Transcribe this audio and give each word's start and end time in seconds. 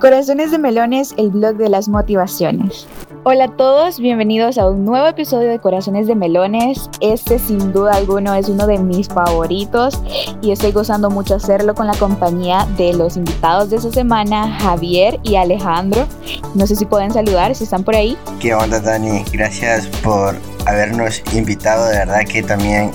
Corazones 0.00 0.50
de 0.50 0.56
Melones, 0.56 1.12
el 1.18 1.28
blog 1.28 1.58
de 1.58 1.68
las 1.68 1.90
motivaciones. 1.90 2.86
Hola 3.24 3.44
a 3.44 3.56
todos, 3.56 4.00
bienvenidos 4.00 4.56
a 4.56 4.66
un 4.66 4.86
nuevo 4.86 5.06
episodio 5.06 5.50
de 5.50 5.58
Corazones 5.58 6.06
de 6.06 6.14
Melones. 6.14 6.88
Este 7.02 7.38
sin 7.38 7.70
duda 7.70 7.92
alguno 7.96 8.34
es 8.34 8.48
uno 8.48 8.66
de 8.66 8.78
mis 8.78 9.08
favoritos 9.08 10.00
y 10.40 10.52
estoy 10.52 10.72
gozando 10.72 11.10
mucho 11.10 11.34
hacerlo 11.34 11.74
con 11.74 11.86
la 11.86 11.92
compañía 11.92 12.66
de 12.78 12.94
los 12.94 13.18
invitados 13.18 13.68
de 13.68 13.76
esta 13.76 13.90
semana, 13.90 14.58
Javier 14.60 15.20
y 15.22 15.36
Alejandro. 15.36 16.06
No 16.54 16.66
sé 16.66 16.76
si 16.76 16.86
pueden 16.86 17.12
saludar, 17.12 17.54
si 17.54 17.64
están 17.64 17.84
por 17.84 17.94
ahí. 17.94 18.16
¿Qué 18.40 18.54
onda 18.54 18.80
Dani? 18.80 19.22
Gracias 19.30 19.86
por 20.02 20.34
habernos 20.64 21.22
invitado, 21.34 21.86
de 21.90 21.98
verdad 21.98 22.20
que 22.26 22.42
también 22.42 22.90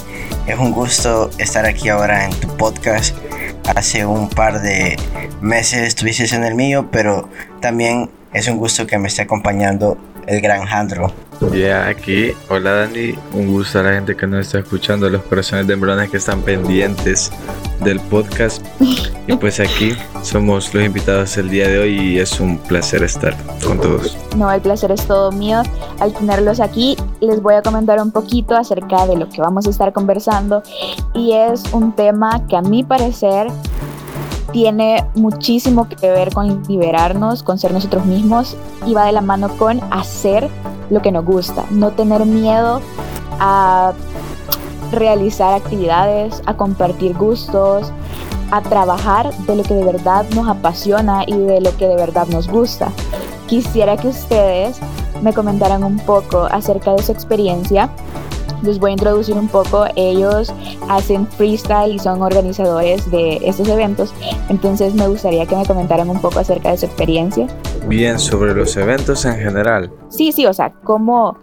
es 0.48 0.58
un 0.58 0.72
gusto 0.72 1.30
estar 1.38 1.68
aquí 1.68 1.88
ahora 1.90 2.26
en 2.26 2.32
tu 2.40 2.48
podcast 2.58 3.16
hace 3.74 4.06
un 4.06 4.30
par 4.30 4.62
de 4.62 4.98
meses 5.42 5.88
estuvieses 5.88 6.34
en 6.34 6.44
el 6.44 6.56
mío, 6.56 6.90
pero 6.92 7.30
también 7.62 8.10
es 8.34 8.48
un 8.48 8.58
gusto 8.58 8.86
que 8.86 8.98
me 8.98 9.08
esté 9.08 9.24
acompañando 9.24 9.98
el 10.28 10.42
gran 10.42 10.66
Jandro. 10.66 11.12
Ya 11.54 11.88
aquí, 11.88 12.32
hola 12.50 12.72
Dani, 12.72 13.16
un 13.34 13.48
gusto 13.52 13.80
a 13.80 13.84
la 13.84 13.94
gente 13.94 14.16
que 14.16 14.28
nos 14.28 14.46
está 14.46 14.60
escuchando, 14.60 15.10
los 15.10 15.24
corazones 15.24 15.68
de 15.68 15.76
melones 15.76 16.10
que 16.10 16.18
están 16.18 16.42
pendientes 16.42 17.32
del 17.82 18.00
podcast. 18.00 18.66
Y 19.28 19.36
pues 19.36 19.60
aquí 19.60 19.94
somos 20.22 20.74
los 20.74 20.84
invitados 20.84 21.38
el 21.38 21.50
día 21.50 21.68
de 21.68 21.80
hoy 21.80 22.00
y 22.00 22.20
es 22.20 22.40
un 22.40 22.58
placer 22.58 23.04
estar 23.04 23.36
con 23.66 23.80
todos. 23.80 24.18
No, 24.36 24.52
el 24.52 24.62
placer 24.62 24.92
es 24.92 25.06
todo 25.08 25.32
mío. 25.32 25.64
Al 26.00 26.14
tenerlos 26.14 26.60
aquí, 26.60 26.96
les 27.22 27.42
voy 27.42 27.56
a 27.56 27.62
comentar 27.62 28.02
un 28.02 28.12
poquito 28.12 28.56
acerca 28.56 29.08
de 29.08 29.18
lo 29.18 29.30
que 29.30 29.42
vamos 29.42 29.68
a 29.68 29.70
estar 29.70 29.94
conversando 29.94 30.62
y 31.14 31.34
es 31.34 31.64
un 31.74 31.94
tema 31.94 32.46
que 32.48 32.56
a 32.56 32.62
mi 32.62 32.84
parecer 32.84 33.48
tiene 34.52 35.04
muchísimo 35.16 35.90
que 35.90 36.10
ver 36.10 36.34
con 36.34 36.64
liberarnos, 36.68 37.44
con 37.44 37.58
ser 37.58 37.74
nosotros 37.74 38.06
mismos 38.06 38.56
y 38.86 38.94
va 38.94 39.06
de 39.06 39.12
la 39.12 39.22
mano 39.22 39.50
con 39.58 39.82
hacer 39.92 40.48
lo 40.90 41.02
que 41.02 41.12
nos 41.12 41.26
gusta, 41.26 41.66
no 41.72 41.92
tener 41.92 42.26
miedo 42.26 42.82
a 43.40 43.94
realizar 44.96 45.54
actividades, 45.54 46.42
a 46.46 46.56
compartir 46.56 47.14
gustos, 47.16 47.92
a 48.52 48.62
trabajar 48.62 49.34
de 49.46 49.56
lo 49.56 49.64
que 49.64 49.74
de 49.74 49.84
verdad 49.84 50.26
nos 50.34 50.48
apasiona 50.48 51.24
y 51.28 51.38
de 51.38 51.62
lo 51.62 51.76
que 51.78 51.88
de 51.88 51.96
verdad 51.96 52.28
nos 52.28 52.48
gusta. 52.48 52.92
Quisiera 53.48 53.98
que 53.98 54.08
ustedes 54.08 54.80
me 55.22 55.34
comentaran 55.34 55.84
un 55.84 55.98
poco 55.98 56.48
acerca 56.52 56.94
de 56.94 57.04
su 57.04 57.12
experiencia 57.12 57.90
les 58.66 58.80
voy 58.80 58.92
a 58.92 58.94
introducir 58.94 59.36
un 59.36 59.48
poco. 59.48 59.86
Ellos 59.96 60.54
hacen 60.90 61.28
freestyle 61.28 61.94
y 61.94 62.00
son 62.00 62.22
organizadores 62.22 63.10
de 63.12 63.40
estos 63.44 63.68
eventos. 63.68 64.14
Entonces 64.50 64.94
me 64.94 65.08
gustaría 65.08 65.46
que 65.46 65.56
me 65.56 65.66
comentaran 65.66 66.10
un 66.10 66.20
poco 66.20 66.40
acerca 66.40 66.72
de 66.72 66.78
su 66.78 66.86
experiencia. 66.86 67.48
Bien, 67.88 68.20
sobre 68.20 68.54
los 68.56 68.76
eventos 68.78 69.26
en 69.26 69.36
general. 69.36 69.92
Sí, 70.10 70.32
sí, 70.32 70.46
o 70.46 70.54
sea, 70.54 70.74
cómo, 70.84 71.38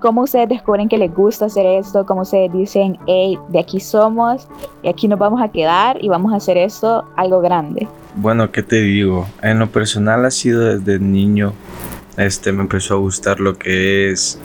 cómo 0.00 0.22
ustedes 0.22 0.48
descubren 0.48 0.88
que 0.88 0.98
les 0.98 1.12
gusta 1.14 1.46
hacer 1.46 1.66
esto, 1.66 2.06
cómo 2.06 2.22
ustedes 2.22 2.52
dicen, 2.52 2.98
hey, 3.06 3.38
de 3.48 3.58
aquí 3.58 3.80
somos 3.80 4.48
y 4.82 4.88
aquí 4.88 5.08
nos 5.08 5.18
vamos 5.18 5.42
a 5.42 5.48
quedar 5.48 6.02
y 6.02 6.08
vamos 6.08 6.32
a 6.32 6.36
hacer 6.36 6.56
esto 6.56 7.04
algo 7.16 7.40
grande. 7.40 7.88
Bueno, 8.14 8.50
¿qué 8.50 8.62
te 8.62 8.76
digo? 8.76 9.26
En 9.42 9.58
lo 9.58 9.68
personal 9.68 10.24
ha 10.24 10.30
sido 10.30 10.78
desde 10.78 10.98
niño. 10.98 11.52
Este 12.16 12.52
me 12.52 12.62
empezó 12.62 12.94
a 12.94 12.96
gustar 12.98 13.40
lo 13.40 13.58
que 13.58 14.10
es 14.10 14.38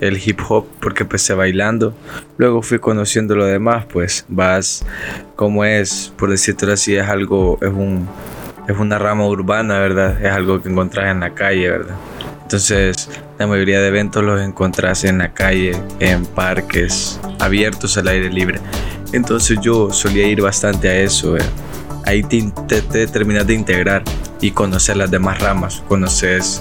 el 0.00 0.16
hip 0.24 0.40
hop 0.48 0.64
porque 0.80 1.02
empecé 1.02 1.34
bailando. 1.34 1.92
Luego 2.38 2.62
fui 2.62 2.78
conociendo 2.78 3.34
lo 3.34 3.44
demás, 3.44 3.84
pues 3.92 4.24
vas 4.28 4.86
como 5.36 5.64
es, 5.64 6.12
por 6.16 6.30
decirlo 6.30 6.72
así, 6.72 6.96
es 6.96 7.06
algo, 7.08 7.58
es 7.60 7.68
un 7.68 8.08
es 8.70 8.78
una 8.78 8.98
rama 8.98 9.26
urbana, 9.26 9.80
¿verdad? 9.80 10.24
Es 10.24 10.32
algo 10.32 10.62
que 10.62 10.68
encontrás 10.68 11.10
en 11.10 11.20
la 11.20 11.30
calle, 11.30 11.70
¿verdad? 11.70 11.96
Entonces, 12.42 13.08
la 13.40 13.46
mayoría 13.46 13.80
de 13.80 13.88
eventos 13.88 14.22
los 14.22 14.38
encontrás 14.38 15.02
en 15.04 15.16
la 15.16 15.32
calle, 15.32 15.72
en 15.98 16.26
parques 16.26 17.18
abiertos 17.38 17.96
al 17.96 18.08
aire 18.08 18.30
libre. 18.30 18.60
Entonces 19.14 19.58
yo 19.62 19.90
solía 19.90 20.26
ir 20.26 20.42
bastante 20.42 20.90
a 20.90 21.00
eso. 21.00 21.38
Eh. 21.38 21.42
Ahí 22.04 22.22
te, 22.22 22.42
te, 22.82 23.06
terminas 23.06 23.46
de 23.46 23.54
integrar 23.54 24.02
y 24.42 24.50
conocer 24.50 24.98
las 24.98 25.10
demás 25.10 25.40
ramas. 25.40 25.82
Conoces 25.88 26.60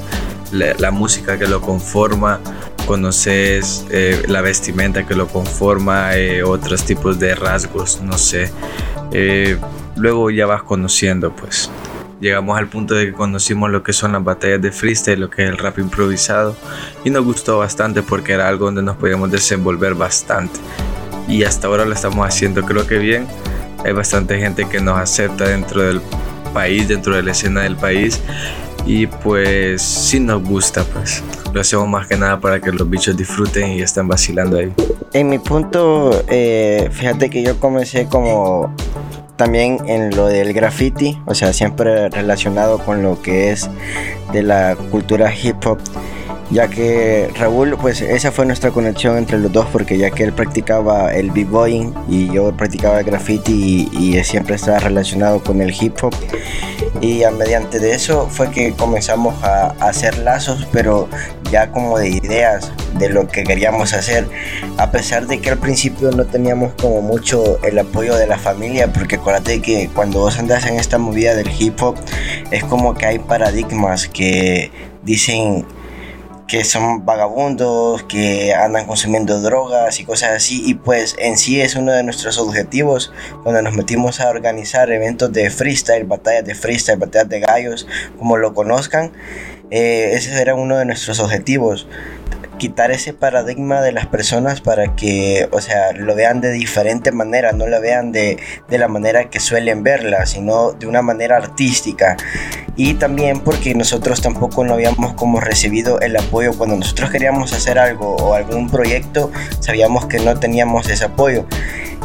la, 0.54 0.92
música 0.92 1.38
que 1.38 1.48
lo 1.48 1.60
conforma, 1.60 2.40
conoces 2.86 3.86
eh, 3.92 4.24
la 4.30 4.40
vestimenta 4.40 5.06
que 5.06 5.16
lo 5.16 5.28
conforma, 5.28 6.16
eh, 6.16 6.44
otros 6.44 6.86
tipos 6.86 7.20
de 7.20 7.36
rasgos, 7.36 8.00
no 8.02 8.18
sé. 8.18 8.52
Eh, 9.12 9.58
luego 9.98 10.32
ya 10.32 10.46
vas 10.46 10.64
conociendo, 10.64 11.36
pues. 11.36 11.70
Llegamos 12.22 12.58
al 12.60 12.68
punto 12.68 12.96
de 12.96 13.08
que 13.08 13.14
conocimos 13.14 13.70
lo 13.72 13.82
que 13.82 13.94
son 13.94 14.12
las 14.12 14.24
batallas 14.24 14.62
de 14.62 14.72
freestyle, 14.72 15.22
lo 15.22 15.30
que 15.30 15.44
es 15.44 15.50
el 15.50 15.58
rap 15.58 15.80
improvisado, 15.80 16.56
y 17.06 17.10
nos 17.10 17.24
gustó 17.24 17.60
bastante 17.60 18.02
porque 18.02 18.34
era 18.34 18.50
algo 18.50 18.66
donde 18.66 18.82
nos 18.82 18.98
podíamos 18.98 19.32
desenvolver 19.32 19.96
bastante. 19.96 20.60
Y 21.30 21.44
hasta 21.44 21.68
ahora 21.68 21.86
lo 21.86 21.94
estamos 21.94 22.28
haciendo, 22.28 22.64
creo 22.64 22.86
que 22.86 22.98
bien. 22.98 23.26
Hay 23.86 23.94
bastante 23.94 24.38
gente 24.38 24.68
que 24.68 24.82
nos 24.82 24.98
acepta 24.98 25.48
dentro 25.48 25.82
del 25.82 26.02
país, 26.54 26.90
dentro 26.90 27.16
de 27.16 27.24
la 27.24 27.32
escena 27.32 27.62
del 27.62 27.78
país, 27.78 28.20
y 28.86 29.08
pues 29.08 29.82
sí 29.82 30.20
nos 30.20 30.44
gusta, 30.44 30.84
pues 30.84 31.24
lo 31.54 31.62
hacemos 31.62 31.88
más 31.88 32.08
que 32.08 32.18
nada 32.18 32.40
para 32.40 32.60
que 32.60 32.72
los 32.72 32.90
bichos 32.90 33.16
disfruten 33.16 33.72
y 33.72 33.82
estén 33.82 34.08
vacilando 34.08 34.58
ahí. 34.58 34.74
En 35.14 35.30
mi 35.30 35.40
punto, 35.40 36.24
eh, 36.28 36.90
fíjate 36.92 37.30
que 37.30 37.44
yo 37.44 37.60
comencé 37.60 38.08
como 38.08 38.76
también 39.40 39.78
en 39.86 40.14
lo 40.18 40.28
del 40.28 40.52
graffiti, 40.52 41.18
o 41.26 41.34
sea, 41.34 41.54
siempre 41.54 42.10
relacionado 42.10 42.80
con 42.80 43.02
lo 43.02 43.22
que 43.22 43.52
es 43.52 43.70
de 44.34 44.44
la 44.44 44.76
cultura 44.92 45.34
hip 45.34 45.66
hop 45.66 45.80
ya 46.52 46.68
que 46.68 47.30
Raúl, 47.36 47.78
pues 47.80 48.02
esa 48.02 48.32
fue 48.32 48.46
nuestra 48.46 48.72
conexión 48.72 49.18
entre 49.18 49.38
los 49.38 49.52
dos, 49.52 49.68
porque 49.72 49.98
ya 49.98 50.10
que 50.10 50.24
él 50.24 50.34
practicaba 50.34 51.14
el 51.14 51.32
b-boying 51.32 51.94
y 52.08 52.32
yo 52.32 52.52
practicaba 52.58 53.00
el 53.00 53.06
graffiti 53.06 53.88
y, 53.92 54.20
siempre 54.24 54.56
estaba 54.56 54.80
relacionado 54.80 55.42
con 55.42 55.62
el 55.62 55.72
hip 55.72 55.96
hop. 56.02 56.14
Y 57.02 57.24
a 57.24 57.32
mediante 57.32 57.80
de 57.80 57.94
eso 57.94 58.28
fue 58.30 58.52
que 58.52 58.74
comenzamos 58.74 59.42
a, 59.44 59.76
hacer 59.80 60.18
lazos, 60.20 60.68
pero 60.72 61.08
ya 61.52 61.72
como 61.72 61.98
de 61.98 62.10
ideas 62.10 62.72
de 62.98 63.10
lo 63.10 63.28
que 63.28 63.44
queríamos 63.44 63.94
hacer, 63.94 64.28
a 64.78 64.92
pesar 64.92 65.28
de 65.28 65.40
que 65.40 65.50
al 65.50 65.58
principio 65.58 66.12
no 66.12 66.26
teníamos 66.26 66.74
como 66.82 67.02
mucho 67.02 67.60
el 67.64 67.80
apoyo 67.80 68.16
de 68.16 68.28
la 68.28 68.38
familia, 68.38 68.92
porque 68.92 69.16
acuérdate 69.16 69.62
que 69.62 69.90
cuando 69.94 70.20
vos 70.20 70.38
andas 70.38 70.66
en 70.66 70.76
esta 70.76 70.98
movida 70.98 71.36
del 71.36 71.50
hip 71.58 71.82
hop, 71.82 71.96
es 72.52 72.64
como 72.64 72.94
que 72.94 73.06
hay 73.06 73.20
paradigmas 73.20 74.08
que 74.08 74.72
dicen 75.04 75.66
que 76.50 76.64
son 76.64 77.06
vagabundos, 77.06 78.04
que 78.04 78.56
andan 78.56 78.88
consumiendo 78.88 79.40
drogas 79.40 80.00
y 80.00 80.04
cosas 80.04 80.32
así. 80.32 80.64
Y 80.66 80.74
pues 80.74 81.16
en 81.20 81.38
sí 81.38 81.62
es 81.62 81.76
uno 81.76 81.92
de 81.92 82.04
nuestros 82.04 82.40
objetivos 82.40 83.14
cuando 83.44 83.62
nos 83.62 83.76
metimos 83.76 84.20
a 84.20 84.30
organizar 84.30 84.92
eventos 84.92 85.32
de 85.32 85.52
freestyle, 85.52 86.06
batallas 86.06 86.46
de 86.46 86.56
freestyle, 86.56 86.98
batallas 86.98 87.30
de 87.30 87.40
gallos, 87.40 87.88
como 88.18 88.36
lo 88.36 88.56
conozcan. 88.56 89.12
Eh, 89.70 90.14
ese 90.14 90.42
era 90.42 90.56
uno 90.56 90.80
de 90.80 90.86
nuestros 90.86 91.20
objetivos 91.20 91.88
quitar 92.60 92.92
ese 92.92 93.14
paradigma 93.14 93.82
de 93.82 93.92
las 93.92 94.06
personas 94.06 94.62
para 94.62 94.96
que, 94.96 95.50
o 95.52 95.62
sea, 95.62 95.94
lo 95.94 96.14
vean 96.14 96.42
de 96.42 96.52
diferente 96.52 97.12
manera, 97.12 97.54
no 97.54 97.66
lo 97.66 97.82
vean 97.82 98.12
de, 98.12 98.38
de 98.68 98.78
la 98.78 98.88
manera 98.88 99.32
que 99.32 99.40
suelen 99.40 99.82
verla, 99.82 100.28
sino 100.28 100.74
de 100.74 100.86
una 100.86 101.02
manera 101.02 101.38
artística. 101.38 102.16
Y 102.76 102.94
también 102.94 103.40
porque 103.40 103.74
nosotros 103.74 104.22
tampoco 104.22 104.64
no 104.64 104.74
habíamos 104.76 105.14
como 105.14 105.40
recibido 105.40 106.00
el 106.02 106.16
apoyo 106.16 106.54
cuando 106.56 106.76
nosotros 106.76 107.10
queríamos 107.10 107.52
hacer 107.54 107.80
algo 107.80 108.16
o 108.18 108.36
algún 108.36 108.70
proyecto, 108.70 109.32
sabíamos 109.60 110.06
que 110.06 110.20
no 110.20 110.40
teníamos 110.40 110.88
ese 110.90 111.06
apoyo. 111.06 111.46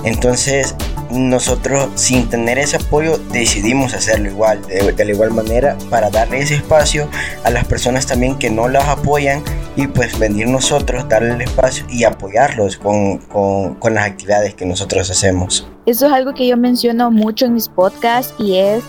Entonces 0.05 0.75
nosotros 1.15 1.89
sin 1.95 2.29
tener 2.29 2.59
ese 2.59 2.77
apoyo 2.77 3.19
decidimos 3.31 3.95
hacerlo 3.95 4.29
igual, 4.31 4.61
de, 4.67 5.05
la 5.05 5.11
igual 5.11 5.31
manera, 5.31 5.77
para 5.91 6.11
darle 6.11 6.39
ese 6.39 6.57
espacio 6.57 7.09
a 7.45 7.51
las 7.51 7.65
personas 7.65 8.07
también 8.07 8.39
que 8.39 8.51
no 8.51 8.69
las 8.69 8.89
apoyan 8.89 9.43
y 9.77 9.87
pues 9.87 10.19
venir 10.19 10.49
nosotros, 10.49 11.09
darle 11.09 11.35
el 11.35 11.41
espacio 11.41 11.85
y 11.89 12.05
apoyarlos 12.05 12.77
con, 12.77 13.19
con, 13.19 13.75
con 13.75 13.95
las 13.95 14.07
actividades 14.07 14.55
que 14.55 14.67
nosotros 14.67 15.11
hacemos. 15.11 15.69
Eso 15.87 16.07
es 16.07 16.13
algo 16.13 16.35
que 16.35 16.47
yo 16.47 16.57
menciono 16.57 17.11
mucho 17.11 17.47
en 17.47 17.55
mis 17.55 17.69
podcasts 17.69 18.35
y 18.39 18.57
es 18.57 18.83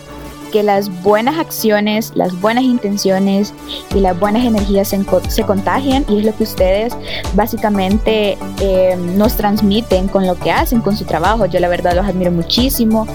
que 0.56 0.63
las 0.63 0.90
buenas 1.04 1.38
acciones, 1.38 2.13
las 2.16 2.40
buenas 2.40 2.63
intenciones 2.63 3.54
y 3.94 4.00
las 4.00 4.18
buenas 4.18 4.46
energías 4.46 4.88
se, 4.88 5.44
contagian 5.44 6.06
y 6.07 6.19
es 6.19 6.25
lo 6.25 6.34
que 6.34 6.44
ustedes 6.44 6.96
básicamente 7.34 8.38
eh, 8.62 8.96
nos 9.18 9.36
transmiten 9.36 10.07
con 10.07 10.25
lo 10.25 10.36
que 10.36 10.54
hacen, 10.54 10.80
con 10.80 10.96
su 10.96 11.04
trabajo. 11.04 11.46
Yo 11.46 11.60
la 11.60 11.68
verdad 11.68 11.94
los 11.94 12.06
admiro 12.06 12.31
muchísimo, 12.31 13.06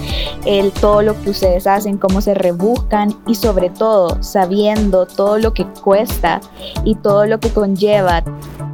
el, 0.45 0.71
todo 0.71 1.01
lo 1.01 1.19
que 1.23 1.31
ustedes 1.31 1.67
hacen, 1.67 1.97
cómo 1.97 2.21
se 2.21 2.35
rebuscan 2.35 3.17
y 3.27 3.35
sobre 3.37 3.71
todo 3.71 4.23
sabiendo 4.23 5.07
todo 5.07 5.39
lo 5.39 5.55
que 5.55 5.65
cuesta 5.65 6.43
y 6.85 6.95
todo 6.97 7.25
lo 7.25 7.41
que 7.41 7.49
conlleva 7.49 8.23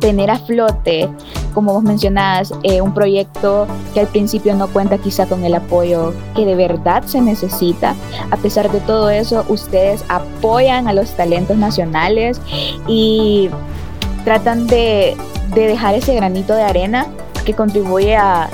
tener 0.01 0.29
a 0.29 0.41
flote 0.41 1.09
como 1.57 1.73
vos 1.73 1.85
mencionás, 1.85 2.53
eh, 2.65 2.83
un 2.83 2.93
proyecto 2.93 3.67
que 3.95 4.01
al 4.01 4.09
principio 4.09 4.55
no 4.55 4.69
cuenta 4.69 4.99
quizá 4.99 5.25
con 5.25 5.43
el 5.43 5.55
apoyo 5.55 6.13
que 6.35 6.45
de 6.45 6.55
verdad 6.55 7.05
se 7.07 7.23
necesita. 7.23 7.95
A 8.31 8.37
pesar 8.37 8.71
de 8.71 8.79
todo 8.81 9.09
eso, 9.09 9.43
ustedes 9.49 10.05
apoyan 10.11 10.87
a 10.87 10.93
los 10.93 11.13
talentos 11.13 11.57
nacionales 11.57 12.43
y 12.87 13.49
tratan 14.27 14.67
de, 14.67 15.17
dejar 15.55 15.95
ese 15.95 16.15
granito 16.15 16.55
de 16.55 16.63
arena 16.63 17.07
que 17.47 17.55
contribuye 17.55 18.17
a, 18.17 18.51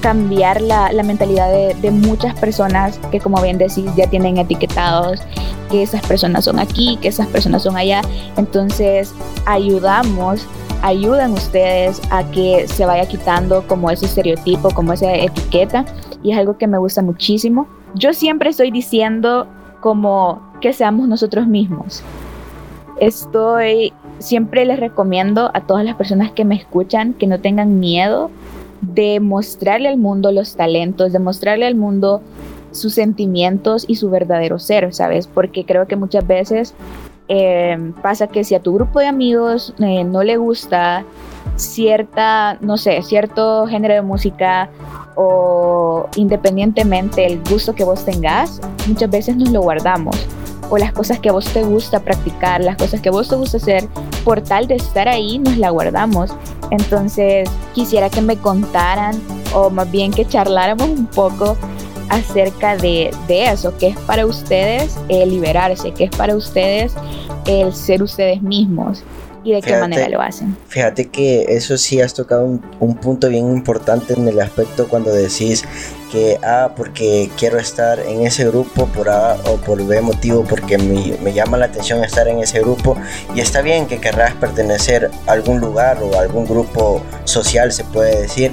cambiar 0.00 0.62
la, 0.62 0.90
mentalidad 1.04 1.50
de, 1.52 1.74
de, 1.74 1.90
muchas 1.90 2.34
personas 2.36 2.98
que, 3.10 3.20
como 3.20 3.42
bien 3.42 3.58
decís, 3.58 3.84
ya 3.96 4.06
tienen 4.06 4.38
etiquetados 4.38 5.20
que 5.70 5.82
esas 5.82 6.00
personas 6.06 6.46
son 6.46 6.58
aquí, 6.58 6.98
que 7.02 7.08
esas 7.08 7.26
personas 7.26 7.64
son 7.64 7.76
allá. 7.76 8.00
Entonces, 8.38 9.12
ayudamos 9.44 10.46
ayudan 10.82 11.32
ustedes 11.32 12.00
a 12.10 12.24
que 12.30 12.66
se 12.68 12.86
vaya 12.86 13.06
quitando 13.06 13.66
como 13.66 13.90
ese 13.90 14.06
estereotipo, 14.06 14.70
como 14.70 14.92
esa 14.92 15.14
etiqueta 15.14 15.84
y 16.22 16.32
es 16.32 16.38
algo 16.38 16.58
que 16.58 16.66
me 16.66 16.78
gusta 16.78 17.02
muchísimo. 17.02 17.66
Yo 17.94 18.12
siempre 18.12 18.50
estoy 18.50 18.70
diciendo 18.70 19.46
como 19.80 20.42
que 20.60 20.72
seamos 20.72 21.08
nosotros 21.08 21.46
mismos. 21.46 22.02
Estoy, 23.00 23.92
siempre 24.18 24.64
les 24.64 24.80
recomiendo 24.80 25.50
a 25.52 25.60
todas 25.60 25.84
las 25.84 25.96
personas 25.96 26.32
que 26.32 26.44
me 26.44 26.54
escuchan 26.54 27.12
que 27.12 27.26
no 27.26 27.40
tengan 27.40 27.80
miedo 27.80 28.30
de 28.80 29.20
mostrarle 29.20 29.88
al 29.88 29.98
mundo 29.98 30.32
los 30.32 30.56
talentos, 30.56 31.12
de 31.12 31.18
mostrarle 31.18 31.66
al 31.66 31.74
mundo 31.74 32.22
sus 32.70 32.94
sentimientos 32.94 33.84
y 33.86 33.96
su 33.96 34.10
verdadero 34.10 34.58
ser, 34.58 34.92
¿sabes? 34.92 35.26
Porque 35.26 35.64
creo 35.64 35.86
que 35.86 35.96
muchas 35.96 36.26
veces 36.26 36.74
eh, 37.28 37.92
pasa 38.02 38.26
que 38.26 38.44
si 38.44 38.54
a 38.54 38.60
tu 38.60 38.74
grupo 38.74 39.00
de 39.00 39.06
amigos 39.06 39.74
eh, 39.78 40.04
no 40.04 40.22
le 40.22 40.36
gusta 40.36 41.04
cierta, 41.56 42.58
no 42.60 42.76
sé, 42.76 43.02
cierto 43.02 43.66
género 43.66 43.94
de 43.94 44.02
música 44.02 44.68
o 45.16 46.08
independientemente 46.16 47.24
el 47.24 47.42
gusto 47.48 47.74
que 47.74 47.84
vos 47.84 48.04
tengas, 48.04 48.60
muchas 48.86 49.10
veces 49.10 49.36
nos 49.36 49.50
lo 49.50 49.62
guardamos. 49.62 50.16
O 50.70 50.78
las 50.78 50.92
cosas 50.92 51.18
que 51.20 51.28
a 51.28 51.32
vos 51.32 51.44
te 51.46 51.62
gusta 51.62 52.00
practicar, 52.00 52.62
las 52.62 52.76
cosas 52.76 53.00
que 53.00 53.10
a 53.10 53.12
vos 53.12 53.28
te 53.28 53.36
gusta 53.36 53.58
hacer, 53.58 53.86
por 54.24 54.40
tal 54.40 54.66
de 54.66 54.76
estar 54.76 55.08
ahí, 55.08 55.38
nos 55.38 55.56
la 55.58 55.70
guardamos. 55.70 56.34
Entonces, 56.70 57.48
quisiera 57.74 58.08
que 58.08 58.22
me 58.22 58.36
contaran, 58.38 59.20
o 59.54 59.70
más 59.70 59.90
bien 59.90 60.10
que 60.10 60.26
charláramos 60.26 60.88
un 60.88 61.06
poco 61.06 61.56
acerca 62.08 62.76
de, 62.76 63.10
eso, 63.28 63.76
que 63.78 63.88
es 63.88 63.98
para 64.00 64.26
ustedes 64.26 64.96
el 65.08 65.30
liberarse, 65.30 65.92
que 65.92 66.04
es 66.04 66.10
para 66.10 66.36
ustedes 66.36 66.94
el 67.46 67.74
ser 67.74 68.02
ustedes 68.02 68.42
mismos 68.42 69.02
y 69.44 69.52
de 69.52 69.60
qué 69.60 69.76
manera 69.76 70.08
lo 70.08 70.22
hacen. 70.22 70.56
Fíjate 70.68 71.10
que 71.10 71.44
eso 71.48 71.76
sí 71.76 72.00
has 72.00 72.14
tocado 72.14 72.46
un, 72.80 72.96
punto 72.96 73.28
bien 73.28 73.50
importante 73.50 74.14
en 74.14 74.26
el 74.26 74.40
aspecto 74.40 74.88
cuando 74.88 75.12
decís 75.12 75.64
que, 76.10 76.38
ah, 76.42 76.72
porque 76.74 77.30
quiero 77.36 77.58
estar 77.58 78.00
en 78.00 78.26
ese 78.26 78.46
grupo 78.46 78.86
por 78.86 79.10
A 79.10 79.36
o 79.44 79.56
por 79.56 79.84
B 79.84 80.00
motivo, 80.00 80.44
porque 80.44 80.78
me, 80.78 81.18
me 81.22 81.34
llama 81.34 81.58
la 81.58 81.66
atención 81.66 82.02
estar 82.02 82.26
en 82.26 82.38
ese 82.38 82.60
grupo 82.60 82.96
y 83.34 83.40
está 83.40 83.60
bien 83.60 83.86
que 83.86 83.98
querrás 83.98 84.32
pertenecer 84.34 85.10
a 85.26 85.32
algún 85.32 85.60
lugar 85.60 85.98
o 86.02 86.18
a 86.18 86.22
algún 86.22 86.46
grupo 86.46 87.02
social, 87.24 87.70
se 87.70 87.84
puede 87.84 88.22
decir, 88.22 88.52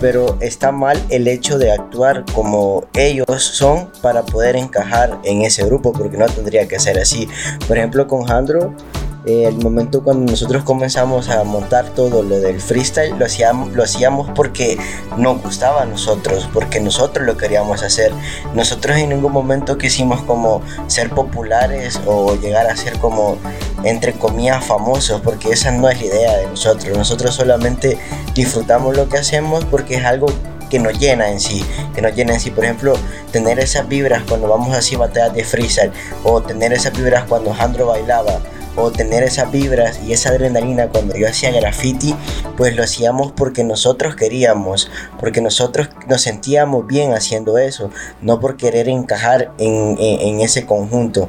pero 0.00 0.38
está 0.40 0.72
mal 0.72 1.00
el 1.10 1.28
hecho 1.28 1.58
de 1.58 1.72
actuar 1.72 2.24
como 2.34 2.84
ellos 2.94 3.26
son 3.42 3.90
para 4.02 4.22
poder 4.22 4.56
encajar 4.56 5.18
en 5.24 5.42
ese 5.42 5.64
grupo, 5.64 5.92
porque 5.92 6.16
no 6.16 6.26
tendría 6.26 6.68
que 6.68 6.78
ser 6.78 6.98
así. 6.98 7.28
Por 7.66 7.78
ejemplo, 7.78 8.06
con 8.06 8.24
Jandro, 8.24 8.74
eh, 9.26 9.44
el 9.46 9.56
momento 9.56 10.04
cuando 10.04 10.30
nosotros 10.30 10.62
comenzamos 10.62 11.28
a 11.28 11.42
montar 11.42 11.90
todo 11.90 12.22
lo 12.22 12.38
del 12.38 12.60
freestyle, 12.60 13.18
lo 13.18 13.26
hacíamos, 13.26 13.72
lo 13.72 13.82
hacíamos 13.82 14.30
porque 14.36 14.78
nos 15.16 15.42
gustaba 15.42 15.82
a 15.82 15.84
nosotros, 15.84 16.48
porque 16.52 16.78
nosotros 16.78 17.26
lo 17.26 17.36
queríamos 17.36 17.82
hacer. 17.82 18.12
Nosotros 18.54 18.96
en 18.96 19.08
ningún 19.08 19.32
momento 19.32 19.78
quisimos 19.78 20.22
como 20.22 20.62
ser 20.86 21.10
populares 21.10 22.00
o 22.06 22.36
llegar 22.36 22.68
a 22.68 22.76
ser 22.76 23.00
como, 23.00 23.36
entre 23.82 24.12
comillas, 24.12 24.64
famosos, 24.64 25.20
porque 25.22 25.50
esa 25.50 25.72
no 25.72 25.88
es 25.88 26.00
la 26.00 26.06
idea 26.06 26.36
de 26.36 26.46
nosotros. 26.46 26.96
Nosotros 26.96 27.34
solamente 27.34 27.98
disfrutamos 28.32 28.96
lo 28.96 29.08
que 29.08 29.18
hacemos 29.18 29.64
porque 29.64 29.96
es 29.96 30.04
algo 30.04 30.28
que 30.70 30.78
nos 30.78 30.98
llena 31.00 31.30
en 31.30 31.40
sí, 31.40 31.64
que 31.96 32.00
nos 32.00 32.14
llena 32.14 32.34
en 32.34 32.40
sí. 32.40 32.52
Por 32.52 32.64
ejemplo, 32.64 32.94
tener 33.32 33.58
esas 33.58 33.88
vibras 33.88 34.22
cuando 34.28 34.48
vamos 34.48 34.76
así 34.76 34.94
batallas 34.94 35.34
de 35.34 35.42
freestyle 35.42 35.90
o 36.22 36.40
tener 36.42 36.72
esas 36.72 36.92
vibras 36.92 37.24
cuando 37.24 37.52
Jandro 37.52 37.86
bailaba 37.86 38.38
o 38.76 38.90
tener 38.90 39.22
esas 39.22 39.50
vibras 39.50 40.00
y 40.06 40.12
esa 40.12 40.30
adrenalina 40.30 40.88
cuando 40.88 41.16
yo 41.16 41.28
hacía 41.28 41.50
graffiti, 41.50 42.14
pues 42.56 42.76
lo 42.76 42.82
hacíamos 42.82 43.32
porque 43.32 43.64
nosotros 43.64 44.16
queríamos, 44.16 44.90
porque 45.18 45.40
nosotros 45.40 45.88
nos 46.08 46.22
sentíamos 46.22 46.86
bien 46.86 47.14
haciendo 47.14 47.58
eso, 47.58 47.90
no 48.22 48.40
por 48.40 48.56
querer 48.56 48.88
encajar 48.88 49.52
en, 49.58 49.96
en 49.98 50.40
ese 50.40 50.66
conjunto. 50.66 51.28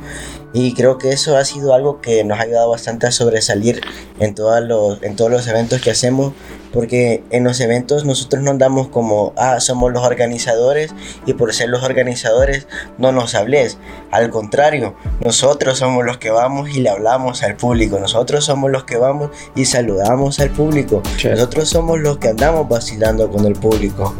Y 0.59 0.74
creo 0.74 0.98
que 0.98 1.12
eso 1.12 1.38
ha 1.38 1.45
sido 1.45 1.75
algo 1.75 2.01
que 2.01 2.24
nos 2.24 2.39
ha 2.39 2.42
ayudado 2.42 2.71
bastante 2.71 3.06
a 3.06 3.12
sobresalir 3.12 3.80
en, 4.18 4.33
todos 4.33 4.59
los, 4.63 5.04
en 5.04 5.15
todos 5.15 5.30
los 5.30 5.48
eventos 5.48 5.80
que 5.81 5.92
hacemos, 5.92 6.33
porque 6.74 7.24
en 7.30 7.44
los 7.44 7.59
eventos 7.59 8.06
nosotros 8.06 8.42
no 8.42 8.50
andamos 8.50 8.88
como, 8.88 9.33
ah, 9.38 9.59
somos 9.59 9.94
los 9.94 10.04
organizadores 10.04 10.95
y 11.27 11.33
por 11.33 11.54
ser 11.54 11.69
los 11.69 11.83
organizadores 11.83 12.68
no 12.98 13.12
nos 13.12 13.36
hables. 13.36 13.77
Al 14.09 14.31
contrario, 14.31 14.95
nosotros 15.24 15.77
somos 15.77 16.04
los 16.04 16.18
que 16.18 16.31
vamos 16.31 16.75
y 16.75 16.81
le 16.81 16.89
hablamos 16.89 17.44
al 17.44 17.56
público, 17.56 18.00
nosotros 18.00 18.44
somos 18.44 18.71
los 18.71 18.83
que 18.83 18.98
vamos 18.98 19.30
y 19.56 19.65
saludamos 19.65 20.39
al 20.39 20.50
público, 20.50 21.04
nosotros 21.24 21.69
somos 21.69 22.00
los 22.00 22.18
que 22.18 22.30
andamos 22.30 22.68
vacilando 22.68 23.30
con 23.30 23.45
el 23.45 23.54
público. 23.54 24.15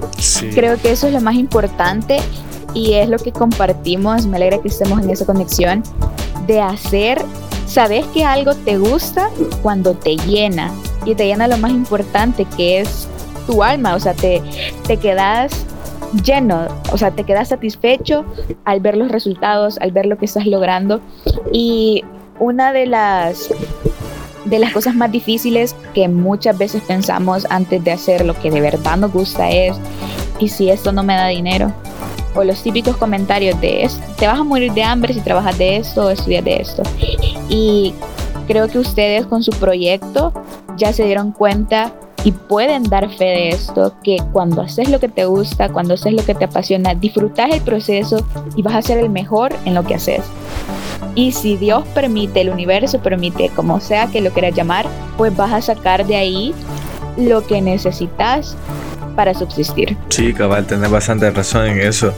Creo 0.54 0.80
que 0.80 0.92
eso 0.92 1.08
es 1.08 1.14
lo 1.14 1.22
más 1.22 1.34
importante 1.34 2.20
y 2.76 2.94
es 2.94 3.10
lo 3.10 3.18
que 3.18 3.32
compartimos, 3.32 4.28
me 4.28 4.38
alegra 4.38 4.62
que 4.62 4.68
estemos 4.68 5.02
en 5.02 5.10
esa 5.10 5.26
conexión 5.26 5.82
de 6.48 6.62
hacer, 6.62 7.22
sabes 7.66 8.06
que 8.08 8.24
algo 8.26 8.56
te 8.56 8.78
gusta 8.78 9.30
cuando 9.62 9.94
te 9.94 10.16
llena 10.18 10.72
y 11.06 11.16
te 11.16 11.26
llena 11.26 11.48
lo 11.48 11.58
más 11.58 11.72
importante 11.72 12.46
que 12.58 12.80
es 12.80 13.08
tu 13.46 13.64
alma, 13.64 13.96
o 13.96 14.00
sea, 14.00 14.14
te, 14.14 14.42
te 14.88 14.98
quedas 14.98 15.66
lleno, 16.24 16.68
o 16.92 16.98
sea, 16.98 17.12
te 17.12 17.24
quedas 17.24 17.50
satisfecho 17.50 18.26
al 18.66 18.80
ver 18.80 18.98
los 18.98 19.10
resultados, 19.10 19.78
al 19.80 19.92
ver 19.92 20.06
lo 20.06 20.18
que 20.18 20.26
estás 20.26 20.46
logrando 20.46 21.02
y 21.52 22.04
una 22.40 22.72
de 22.72 22.86
las 22.86 23.50
de 24.46 24.60
las 24.60 24.72
cosas 24.72 24.96
más 24.96 25.12
difíciles 25.12 25.76
que 25.94 26.08
muchas 26.08 26.58
veces 26.58 26.82
pensamos 26.82 27.46
antes 27.50 27.84
de 27.84 27.92
hacer 27.92 28.26
lo 28.26 28.34
que 28.40 28.50
de 28.50 28.62
verdad 28.62 28.96
nos 28.96 29.12
gusta 29.12 29.50
es, 29.50 29.76
¿y 30.40 30.48
si 30.48 30.70
esto 30.70 30.94
no 30.94 31.04
me 31.04 31.16
da 31.16 31.28
dinero? 31.28 31.74
O 32.38 32.44
los 32.44 32.62
típicos 32.62 32.96
comentarios 32.98 33.60
de 33.60 33.90
te 34.18 34.28
vas 34.28 34.40
a 34.40 34.44
morir 34.44 34.72
de 34.74 34.84
hambre 34.84 35.14
si 35.14 35.22
trabajas 35.22 35.58
de 35.58 35.78
esto 35.78 36.06
o 36.06 36.10
estudias 36.10 36.46
de 36.46 36.56
esto. 36.58 36.84
Y 37.50 37.94
creo 38.48 38.68
que 38.68 38.80
ustedes 38.80 39.26
con 39.26 39.44
su 39.44 39.52
proyecto 39.52 40.32
ya 40.78 40.94
se 40.94 41.04
dieron 41.04 41.32
cuenta 41.32 41.94
y 42.24 42.32
pueden 42.32 42.84
dar 42.84 43.10
fe 43.10 43.26
de 43.26 43.50
esto, 43.50 43.94
que 44.04 44.18
cuando 44.34 44.62
haces 44.62 44.90
lo 44.90 45.00
que 45.00 45.08
te 45.08 45.26
gusta, 45.26 45.70
cuando 45.70 45.94
haces 45.94 46.14
lo 46.14 46.26
que 46.26 46.36
te 46.36 46.46
apasiona, 46.46 46.94
disfrutas 46.94 47.52
el 47.52 47.62
proceso 47.62 48.26
y 48.56 48.62
vas 48.62 48.76
a 48.76 48.82
ser 48.82 48.98
el 48.98 49.10
mejor 49.10 49.56
en 49.66 49.74
lo 49.74 49.84
que 49.84 49.96
haces. 49.96 50.24
Y 51.16 51.32
si 51.32 51.58
Dios 51.58 51.84
permite, 51.94 52.42
el 52.42 52.50
universo 52.50 53.00
permite, 53.00 53.50
como 53.50 53.80
sea 53.80 54.08
que 54.08 54.22
lo 54.22 54.32
quieras 54.32 54.56
llamar, 54.56 54.86
pues 55.18 55.36
vas 55.36 55.54
a 55.54 55.62
sacar 55.62 56.06
de 56.06 56.16
ahí 56.16 56.54
lo 57.18 57.46
que 57.46 57.62
necesitas 57.62 58.56
para 59.18 59.34
subsistir. 59.34 59.98
Sí, 60.10 60.32
cabal, 60.32 60.68
tenés 60.68 60.92
bastante 60.92 61.30
razón 61.32 61.66
en 61.66 61.80
eso. 61.80 62.14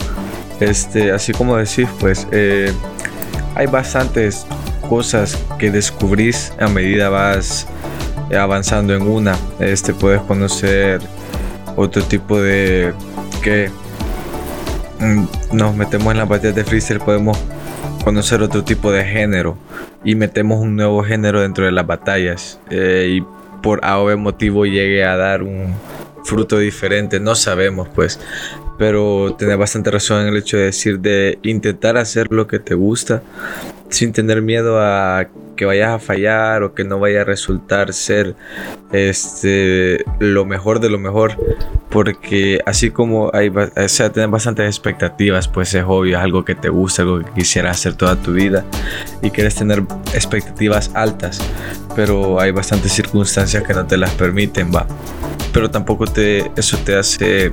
Este, 0.60 1.14
así 1.14 1.32
como 1.32 1.56
decís, 1.56 1.88
pues 1.98 2.28
eh, 2.34 2.74
hay 3.56 3.68
bastantes 3.68 4.46
cosas 4.90 5.38
que 5.58 5.72
descubrís 5.72 6.52
a 6.60 6.68
medida 6.68 7.08
vas 7.08 7.68
avanzando 8.38 8.94
en 8.94 9.04
una. 9.04 9.38
Este, 9.62 9.94
puedes 9.94 10.22
conocer 10.24 11.00
otro 11.78 12.04
tipo 12.04 12.40
de 12.42 12.94
que 13.42 13.72
mm, 15.00 15.24
nos 15.54 15.74
metemos 15.76 16.12
en 16.12 16.18
la 16.18 16.26
batalla 16.26 16.52
de 16.52 16.66
freezer, 16.66 17.00
podemos 17.00 17.38
conocer 18.04 18.42
otro 18.42 18.66
tipo 18.66 18.92
de 18.92 19.06
género 19.06 19.58
y 20.04 20.16
metemos 20.16 20.60
un 20.60 20.76
nuevo 20.76 21.02
género 21.04 21.42
dentro 21.42 21.64
de 21.64 21.72
las 21.72 21.88
batallas 21.88 22.60
eh, 22.70 23.08
y 23.18 23.24
por 23.62 23.86
A 23.86 24.00
o 24.00 24.18
motivo 24.18 24.66
llegue 24.66 25.06
a 25.06 25.16
dar 25.16 25.44
un 25.44 25.74
fruto 26.24 26.58
diferente, 26.58 27.20
no 27.20 27.36
sabemos 27.36 27.88
pues, 27.90 28.20
pero 28.78 29.36
tenés 29.38 29.58
bastante 29.58 29.92
razón 29.92 30.22
en 30.22 30.28
el 30.30 30.38
hecho 30.38 30.58
de 30.58 30.64
decir 30.64 31.00
de 31.00 31.38
intentar 31.44 31.98
hacer 31.98 32.28
lo 32.32 32.48
que 32.48 32.60
te 32.60 32.76
gusta 32.76 33.22
sin 33.90 34.14
tener 34.14 34.42
miedo 34.42 34.80
a 34.80 35.28
que 35.58 35.66
vayas 35.66 35.90
a 35.90 36.00
fallar 36.00 36.64
o 36.64 36.74
que 36.74 36.86
no 36.86 37.00
vaya 37.00 37.22
a 37.22 37.24
resultar 37.26 37.92
ser 37.92 38.36
este 38.94 40.06
lo 40.20 40.46
mejor 40.46 40.80
de 40.80 40.90
lo 40.90 40.98
mejor. 40.98 41.36
Porque 41.90 42.62
así 42.66 42.92
como 42.92 43.32
hay 43.34 43.50
o 43.50 43.90
sea, 43.90 44.12
tener 44.12 44.30
bastantes 44.30 44.68
expectativas 44.68 45.50
pues 45.50 45.74
es 45.74 45.84
obvio 45.86 46.18
es 46.18 46.24
algo 46.24 46.46
que 46.46 46.56
te 46.56 46.70
gusta 46.70 47.02
algo 47.02 47.20
que 47.20 47.32
quisieras 47.32 47.78
hacer 47.78 47.96
toda 47.96 48.16
tu 48.16 48.32
vida 48.32 48.64
y 49.22 49.32
quieres 49.32 49.56
tener 49.56 49.84
expectativas 50.14 50.92
altas. 50.94 51.42
Pero 51.94 52.40
hay 52.40 52.52
bastantes 52.52 52.94
circunstancias 52.94 53.64
que 53.64 53.74
no 53.74 53.86
te 53.86 53.98
las 53.98 54.12
permiten 54.12 54.72
va 54.74 54.88
pero 55.54 55.70
tampoco 55.70 56.06
te, 56.06 56.52
eso 56.56 56.78
te 56.78 56.96
hace 56.96 57.52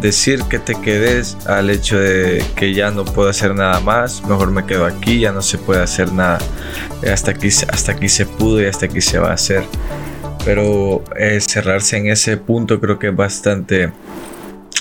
decir 0.00 0.42
que 0.44 0.58
te 0.58 0.74
quedes 0.80 1.36
al 1.46 1.70
hecho 1.70 1.98
de 1.98 2.44
que 2.54 2.74
ya 2.74 2.90
no 2.90 3.04
puedo 3.04 3.28
hacer 3.28 3.54
nada 3.54 3.80
más, 3.80 4.22
mejor 4.24 4.50
me 4.50 4.66
quedo 4.66 4.84
aquí, 4.84 5.20
ya 5.20 5.32
no 5.32 5.42
se 5.42 5.58
puede 5.58 5.82
hacer 5.82 6.12
nada, 6.12 6.38
hasta 7.10 7.30
aquí, 7.30 7.48
hasta 7.48 7.92
aquí 7.92 8.08
se 8.08 8.26
pudo 8.26 8.60
y 8.60 8.66
hasta 8.66 8.86
aquí 8.86 9.00
se 9.00 9.18
va 9.18 9.30
a 9.30 9.34
hacer. 9.34 9.64
Pero 10.44 11.02
eh, 11.16 11.40
cerrarse 11.40 11.96
en 11.96 12.08
ese 12.08 12.36
punto 12.36 12.78
creo 12.80 12.98
que 12.98 13.08
es 13.08 13.16
bastante, 13.16 13.90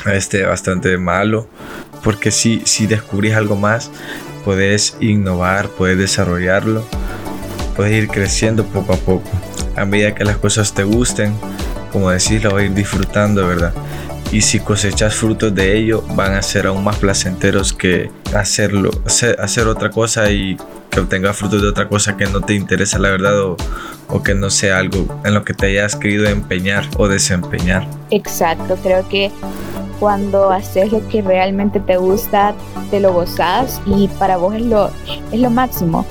este, 0.05 0.43
bastante 0.43 0.97
malo, 0.97 1.47
porque 2.03 2.29
si, 2.29 2.61
si 2.65 2.85
descubrís 2.85 3.33
algo 3.33 3.55
más, 3.55 3.89
puedes 4.43 4.95
innovar, 4.99 5.69
puedes 5.69 5.97
desarrollarlo, 5.97 6.85
puedes 7.75 7.93
ir 7.93 8.07
creciendo 8.09 8.63
poco 8.65 8.93
a 8.93 8.97
poco. 8.97 9.29
A 9.75 9.85
medida 9.85 10.13
que 10.13 10.23
las 10.23 10.37
cosas 10.37 10.73
te 10.73 10.83
gusten, 10.83 11.33
como 11.95 12.09
decís, 12.09 12.43
lo 12.43 12.51
vas 12.51 12.63
a 12.63 12.65
ir 12.65 12.73
disfrutando, 12.73 13.47
¿verdad? 13.47 13.71
y 14.29 14.41
si 14.41 14.59
cosechas 14.59 15.15
frutos 15.15 15.55
de 15.55 15.77
ello 15.77 16.03
van 16.13 16.33
a 16.33 16.41
ser 16.41 16.67
aún 16.67 16.83
más 16.83 16.97
placenteros 16.97 17.71
que 17.71 18.11
hacerlo, 18.35 18.91
hacer, 19.05 19.67
otra 19.69 19.89
cosa 19.91 20.29
y 20.29 20.57
que 20.89 20.99
obtengas 20.99 21.37
frutos 21.37 21.61
de 21.61 21.69
otra 21.69 21.87
cosa 21.87 22.17
que 22.17 22.25
no 22.25 22.41
te 22.41 22.53
interesa 22.53 22.99
la 22.99 23.11
verdad 23.11 23.39
o, 23.39 23.55
o, 24.09 24.23
que 24.23 24.35
no 24.35 24.49
sea 24.49 24.79
algo 24.79 25.07
en 25.23 25.35
lo 25.35 25.45
que 25.45 25.53
te 25.53 25.67
hayas 25.67 25.95
querido 25.95 26.25
empeñar 26.25 26.83
o 26.97 27.07
desempeñar. 27.07 27.87
Exacto, 28.11 28.77
creo 28.83 29.07
que 29.07 29.31
cuando 29.97 30.49
haces 30.49 30.91
lo 30.91 31.07
que 31.07 31.21
realmente 31.21 31.79
te 31.79 31.95
gusta, 31.95 32.53
te 32.91 32.99
lo 32.99 33.13
gozas 33.13 33.81
y 33.85 34.09
para 34.19 34.35
vos 34.35 34.53
es 34.53 34.63
lo, 34.63 34.91
es 35.31 35.39
lo 35.39 35.49
máximo. 35.49 36.05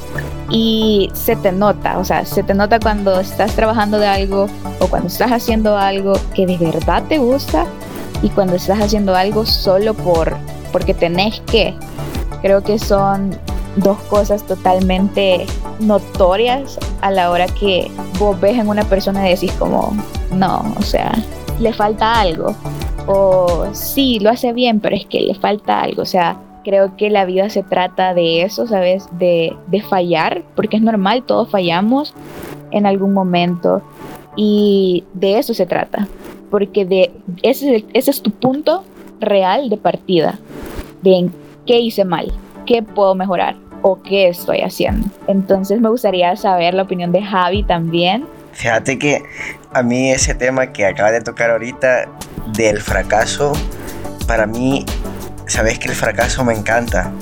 Y 0.50 1.10
se 1.14 1.36
te 1.36 1.52
nota, 1.52 1.98
o 1.98 2.04
sea, 2.04 2.24
se 2.26 2.42
te 2.42 2.54
nota 2.54 2.78
cuando 2.78 3.18
estás 3.18 3.54
trabajando 3.54 3.98
de 3.98 4.06
algo 4.06 4.46
o 4.78 4.86
cuando 4.88 5.08
estás 5.08 5.32
haciendo 5.32 5.76
algo 5.76 6.14
que 6.34 6.46
de 6.46 6.58
verdad 6.58 7.02
te 7.08 7.18
gusta 7.18 7.66
y 8.22 8.28
cuando 8.28 8.56
estás 8.56 8.80
haciendo 8.80 9.14
algo 9.14 9.46
solo 9.46 9.94
por 9.94 10.36
porque 10.72 10.92
tenés 10.92 11.40
que. 11.42 11.72
Creo 12.42 12.62
que 12.62 12.78
son 12.78 13.38
dos 13.76 13.96
cosas 14.10 14.44
totalmente 14.44 15.46
notorias 15.78 16.78
a 17.00 17.10
la 17.10 17.30
hora 17.30 17.46
que 17.46 17.90
vos 18.18 18.38
ves 18.40 18.58
en 18.58 18.68
una 18.68 18.82
persona 18.84 19.26
y 19.26 19.34
decís 19.34 19.52
como, 19.52 19.96
no, 20.32 20.74
o 20.76 20.82
sea, 20.82 21.12
le 21.60 21.72
falta 21.72 22.20
algo. 22.20 22.54
O 23.06 23.66
sí, 23.72 24.18
lo 24.20 24.30
hace 24.30 24.52
bien, 24.52 24.80
pero 24.80 24.96
es 24.96 25.06
que 25.06 25.20
le 25.20 25.34
falta 25.34 25.80
algo. 25.80 26.02
O 26.02 26.06
sea, 26.06 26.36
creo 26.64 26.96
que 26.96 27.10
la 27.10 27.24
vida 27.24 27.48
se 27.50 27.62
trata 27.62 28.14
de 28.14 28.42
eso, 28.42 28.66
¿sabes? 28.66 29.06
De, 29.18 29.56
de 29.68 29.82
fallar, 29.82 30.42
porque 30.56 30.76
es 30.76 30.82
normal, 30.82 31.22
todos 31.24 31.50
fallamos 31.50 32.14
en 32.70 32.86
algún 32.86 33.12
momento. 33.12 33.82
Y 34.36 35.04
de 35.14 35.38
eso 35.38 35.54
se 35.54 35.66
trata 35.66 36.08
porque 36.54 36.84
de, 36.84 37.10
ese, 37.42 37.84
ese 37.94 38.12
es 38.12 38.22
tu 38.22 38.30
punto 38.30 38.84
real 39.18 39.68
de 39.70 39.76
partida, 39.76 40.38
de 41.02 41.18
en 41.18 41.34
qué 41.66 41.80
hice 41.80 42.04
mal, 42.04 42.32
qué 42.64 42.80
puedo 42.80 43.16
mejorar 43.16 43.56
o 43.82 44.00
qué 44.00 44.28
estoy 44.28 44.60
haciendo. 44.60 45.08
Entonces 45.26 45.80
me 45.80 45.88
gustaría 45.88 46.36
saber 46.36 46.74
la 46.74 46.84
opinión 46.84 47.10
de 47.10 47.22
Javi 47.22 47.64
también. 47.64 48.28
Fíjate 48.52 49.00
que 49.00 49.24
a 49.72 49.82
mí 49.82 50.12
ese 50.12 50.32
tema 50.32 50.72
que 50.72 50.86
acaba 50.86 51.10
de 51.10 51.22
tocar 51.22 51.50
ahorita 51.50 52.08
del 52.56 52.80
fracaso, 52.80 53.52
para 54.28 54.46
mí, 54.46 54.86
sabes 55.46 55.78
que 55.78 55.88
el 55.88 55.94
fracaso 55.94 56.44
me 56.44 56.54
encanta. 56.54 57.12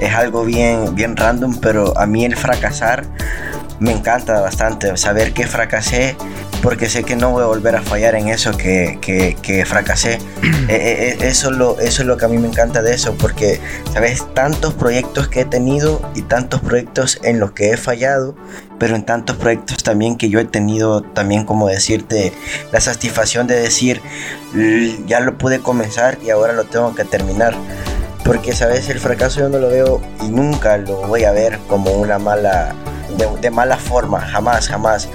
Es 0.00 0.14
algo 0.14 0.44
bien, 0.44 0.94
bien 0.94 1.16
random, 1.16 1.58
pero 1.60 1.96
a 1.98 2.06
mí 2.06 2.24
el 2.24 2.36
fracasar 2.36 3.04
me 3.78 3.92
encanta 3.92 4.40
bastante. 4.40 4.96
Saber 4.96 5.32
que 5.32 5.46
fracasé 5.46 6.16
porque 6.62 6.88
sé 6.88 7.04
que 7.04 7.16
no 7.16 7.30
voy 7.30 7.42
a 7.42 7.46
volver 7.46 7.76
a 7.76 7.82
fallar 7.82 8.14
en 8.14 8.28
eso 8.28 8.56
que, 8.56 8.98
que, 9.00 9.64
fracasé. 9.66 10.18
Eh, 10.68 10.74
eh, 10.74 11.16
eh, 11.20 11.28
eso, 11.28 11.50
es 11.50 11.56
lo, 11.56 11.78
eso 11.78 12.02
es 12.02 12.08
lo 12.08 12.16
que 12.16 12.24
a 12.24 12.28
mí 12.28 12.38
me 12.38 12.48
encanta 12.48 12.82
de 12.82 12.92
eso, 12.92 13.14
porque, 13.14 13.60
¿sabes? 13.92 14.24
Tantos 14.34 14.74
proyectos 14.74 15.28
que 15.28 15.42
he 15.42 15.44
tenido 15.44 16.02
y 16.16 16.22
tantos 16.22 16.60
proyectos 16.60 17.20
en 17.22 17.38
los 17.38 17.52
que 17.52 17.70
he 17.70 17.76
fallado, 17.76 18.34
pero 18.76 18.96
en 18.96 19.04
tantos 19.04 19.36
proyectos 19.36 19.84
también 19.84 20.16
que 20.16 20.28
yo 20.28 20.40
he 20.40 20.44
tenido, 20.44 21.02
también 21.02 21.44
como 21.44 21.68
decirte, 21.68 22.32
la 22.72 22.80
satisfacción 22.80 23.46
de 23.46 23.60
decir, 23.60 24.02
ya 25.06 25.20
lo 25.20 25.38
pude 25.38 25.60
comenzar 25.60 26.18
y 26.24 26.30
ahora 26.30 26.52
lo 26.52 26.64
tengo 26.64 26.96
que 26.96 27.04
terminar. 27.04 27.54
Porque, 28.24 28.52
¿sabes? 28.52 28.88
El 28.88 28.98
fracaso 28.98 29.38
yo 29.38 29.48
no 29.48 29.58
lo 29.58 29.68
veo 29.68 30.00
y 30.20 30.28
nunca 30.30 30.78
lo 30.78 31.06
voy 31.06 31.22
a 31.24 31.30
ver 31.30 31.60
como 31.68 31.92
una 31.92 32.18
mala, 32.18 32.74
de, 33.16 33.28
de 33.40 33.50
mala 33.52 33.76
forma, 33.76 34.20
jamás, 34.20 34.68
jamás 34.68 35.08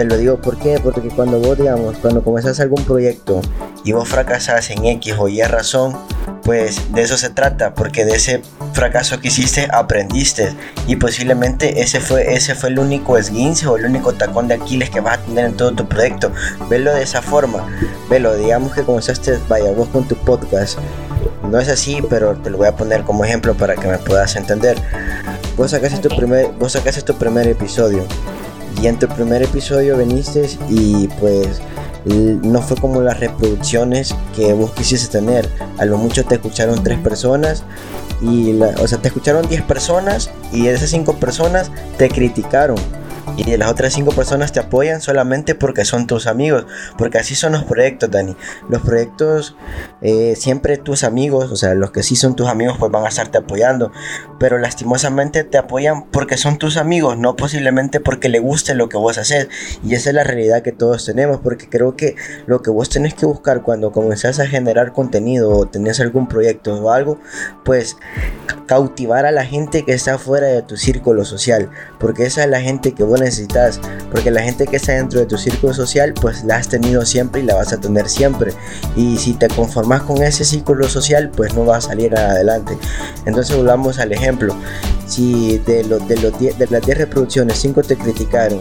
te 0.00 0.06
lo 0.06 0.16
digo 0.16 0.38
¿por 0.38 0.56
qué? 0.56 0.80
porque 0.82 1.10
cuando 1.10 1.38
vos, 1.40 1.58
digamos, 1.58 1.98
cuando 1.98 2.24
comenzás 2.24 2.58
algún 2.58 2.82
proyecto 2.84 3.42
y 3.84 3.92
vos 3.92 4.08
fracasás 4.08 4.70
en 4.70 4.86
X 4.86 5.14
o 5.18 5.28
Y 5.28 5.42
razón, 5.42 5.94
pues 6.42 6.94
de 6.94 7.02
eso 7.02 7.18
se 7.18 7.28
trata, 7.28 7.74
porque 7.74 8.06
de 8.06 8.12
ese 8.12 8.40
fracaso 8.72 9.20
que 9.20 9.28
hiciste 9.28 9.68
aprendiste 9.70 10.54
y 10.86 10.96
posiblemente 10.96 11.82
ese 11.82 12.00
fue, 12.00 12.32
ese 12.32 12.54
fue 12.54 12.70
el 12.70 12.78
único 12.78 13.18
esguince 13.18 13.66
o 13.66 13.76
el 13.76 13.84
único 13.84 14.14
tacón 14.14 14.48
de 14.48 14.54
Aquiles 14.54 14.88
que 14.88 15.00
vas 15.00 15.18
a 15.18 15.22
tener 15.22 15.44
en 15.44 15.54
todo 15.54 15.72
tu 15.72 15.86
proyecto. 15.86 16.32
Velo 16.70 16.94
de 16.94 17.02
esa 17.02 17.20
forma, 17.20 17.68
velo, 18.08 18.34
digamos 18.36 18.72
que 18.72 18.84
comenzaste, 18.84 19.38
vaya, 19.50 19.70
vos 19.72 19.90
con 19.90 20.08
tu 20.08 20.14
podcast. 20.14 20.78
No 21.42 21.58
es 21.58 21.68
así, 21.68 22.02
pero 22.08 22.36
te 22.36 22.48
lo 22.48 22.56
voy 22.56 22.68
a 22.68 22.74
poner 22.74 23.02
como 23.02 23.22
ejemplo 23.22 23.54
para 23.54 23.76
que 23.76 23.86
me 23.86 23.98
puedas 23.98 24.34
entender. 24.34 24.78
Vos 25.58 25.72
sacaste 25.72 25.98
tu 25.98 26.16
primer, 26.16 26.52
vos 26.52 26.72
sacaste 26.72 27.02
tu 27.02 27.14
primer 27.18 27.46
episodio 27.48 28.06
y 28.80 28.86
en 28.86 28.98
tu 28.98 29.08
primer 29.08 29.42
episodio 29.42 29.96
viniste 29.96 30.48
y 30.68 31.08
pues 31.20 31.60
no 32.04 32.62
fue 32.62 32.76
como 32.76 33.02
las 33.02 33.20
reproducciones 33.20 34.14
que 34.34 34.52
vos 34.52 34.72
quisiste 34.72 35.18
tener. 35.18 35.48
A 35.78 35.84
lo 35.84 35.98
mucho 35.98 36.24
te 36.24 36.36
escucharon 36.36 36.82
tres 36.82 36.98
personas 36.98 37.64
y 38.22 38.60
o 38.60 38.86
sea, 38.86 38.98
te 38.98 39.08
escucharon 39.08 39.48
10 39.48 39.62
personas 39.62 40.30
y 40.52 40.66
esas 40.66 40.90
5 40.90 41.14
personas 41.14 41.70
te 41.96 42.08
criticaron 42.08 42.76
y 43.46 43.56
las 43.56 43.70
otras 43.70 43.94
cinco 43.94 44.12
personas 44.12 44.52
te 44.52 44.60
apoyan 44.60 45.00
solamente 45.00 45.54
porque 45.54 45.84
son 45.86 46.06
tus 46.06 46.26
amigos, 46.26 46.66
porque 46.98 47.18
así 47.18 47.34
son 47.34 47.52
los 47.52 47.64
proyectos, 47.64 48.10
Dani. 48.10 48.36
Los 48.68 48.82
proyectos, 48.82 49.56
eh, 50.02 50.34
siempre 50.36 50.76
tus 50.76 51.04
amigos, 51.04 51.50
o 51.50 51.56
sea, 51.56 51.74
los 51.74 51.90
que 51.90 52.02
sí 52.02 52.16
son 52.16 52.36
tus 52.36 52.48
amigos, 52.48 52.76
pues 52.78 52.92
van 52.92 53.04
a 53.04 53.08
estarte 53.08 53.38
apoyando, 53.38 53.92
pero 54.38 54.58
lastimosamente 54.58 55.44
te 55.44 55.56
apoyan 55.56 56.10
porque 56.10 56.36
son 56.36 56.58
tus 56.58 56.76
amigos, 56.76 57.16
no 57.16 57.34
posiblemente 57.36 58.00
porque 58.00 58.28
le 58.28 58.40
guste 58.40 58.74
lo 58.74 58.88
que 58.88 58.98
vos 58.98 59.16
haces. 59.16 59.48
Y 59.82 59.94
esa 59.94 60.10
es 60.10 60.14
la 60.14 60.24
realidad 60.24 60.62
que 60.62 60.72
todos 60.72 61.06
tenemos, 61.06 61.40
porque 61.40 61.68
creo 61.68 61.96
que 61.96 62.16
lo 62.46 62.60
que 62.60 62.70
vos 62.70 62.90
tenés 62.90 63.14
que 63.14 63.24
buscar 63.24 63.62
cuando 63.62 63.92
comenzás 63.92 64.38
a 64.38 64.46
generar 64.46 64.92
contenido 64.92 65.50
o 65.50 65.66
tenés 65.66 66.00
algún 66.00 66.28
proyecto 66.28 66.74
o 66.74 66.90
algo, 66.90 67.18
pues 67.64 67.96
cautivar 68.66 69.26
a 69.26 69.32
la 69.32 69.44
gente 69.44 69.84
que 69.84 69.92
está 69.92 70.18
fuera 70.18 70.46
de 70.46 70.62
tu 70.62 70.76
círculo 70.76 71.24
social, 71.24 71.70
porque 72.00 72.24
esa 72.24 72.44
es 72.44 72.50
la 72.50 72.60
gente 72.60 72.92
que 72.92 73.04
vos 73.04 73.20
necesitas, 73.20 73.80
porque 74.10 74.30
la 74.30 74.42
gente 74.42 74.66
que 74.66 74.76
está 74.76 74.92
dentro 74.92 75.20
de 75.20 75.26
tu 75.26 75.38
círculo 75.38 75.74
social, 75.74 76.14
pues 76.14 76.42
la 76.44 76.56
has 76.56 76.68
tenido 76.68 77.04
siempre 77.04 77.42
y 77.42 77.44
la 77.44 77.54
vas 77.54 77.72
a 77.72 77.78
tener 77.78 78.08
siempre. 78.08 78.52
Y 78.96 79.18
si 79.18 79.34
te 79.34 79.48
conformas 79.48 80.02
con 80.02 80.22
ese 80.22 80.44
círculo 80.44 80.88
social, 80.88 81.30
pues 81.36 81.54
no 81.54 81.64
vas 81.64 81.84
a 81.84 81.88
salir 81.90 82.16
adelante. 82.16 82.76
Entonces 83.26 83.54
volvamos 83.54 83.98
al 83.98 84.12
ejemplo. 84.12 84.56
Si 85.06 85.58
de, 85.58 85.84
lo, 85.84 85.98
de, 85.98 86.16
de 86.16 86.66
las 86.68 86.82
10 86.82 86.98
reproducciones, 86.98 87.58
5 87.58 87.82
te 87.82 87.96
criticaron 87.96 88.60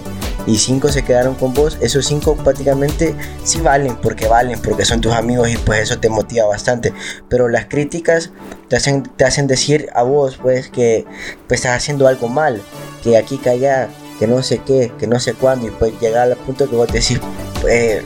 y 0.49 0.57
5 0.57 0.89
se 0.89 1.03
quedaron 1.03 1.35
con 1.35 1.53
vos, 1.53 1.77
esos 1.79 2.07
5 2.07 2.37
prácticamente 2.37 3.13
sí 3.43 3.61
valen, 3.61 3.95
porque 3.97 4.27
valen, 4.27 4.59
porque 4.59 4.83
son 4.83 4.99
tus 4.99 5.13
amigos 5.13 5.47
y 5.49 5.57
pues 5.57 5.81
eso 5.81 5.99
te 5.99 6.09
motiva 6.09 6.47
bastante. 6.47 6.91
Pero 7.29 7.49
las 7.49 7.67
críticas 7.67 8.31
te 8.67 8.75
hacen, 8.75 9.03
te 9.03 9.25
hacen 9.25 9.45
decir 9.45 9.89
a 9.93 10.01
vos 10.01 10.39
pues 10.41 10.69
que 10.69 11.05
pues, 11.47 11.59
estás 11.59 11.77
haciendo 11.77 12.07
algo 12.07 12.27
mal, 12.29 12.61
que 13.03 13.15
aquí 13.15 13.37
que 13.37 13.51
allá 13.51 13.89
que 14.17 14.25
no 14.25 14.41
sé 14.41 14.59
qué, 14.65 14.91
que 14.97 15.05
no 15.05 15.19
sé 15.19 15.33
cuándo, 15.33 15.67
y 15.67 15.69
pues 15.69 15.93
llegar 16.01 16.31
al 16.31 16.35
punto 16.35 16.67
que 16.67 16.75
vos 16.75 16.91
decís, 16.91 17.21
pues, 17.61 18.03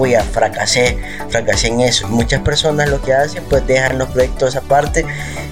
fui 0.00 0.14
a 0.14 0.22
fracasé, 0.22 0.96
fracasé 1.28 1.66
en 1.68 1.80
eso. 1.80 2.08
Muchas 2.08 2.40
personas 2.40 2.88
lo 2.88 3.02
que 3.02 3.12
hacen, 3.12 3.44
pues 3.50 3.66
dejan 3.66 3.98
los 3.98 4.08
proyectos 4.08 4.56
aparte 4.56 5.04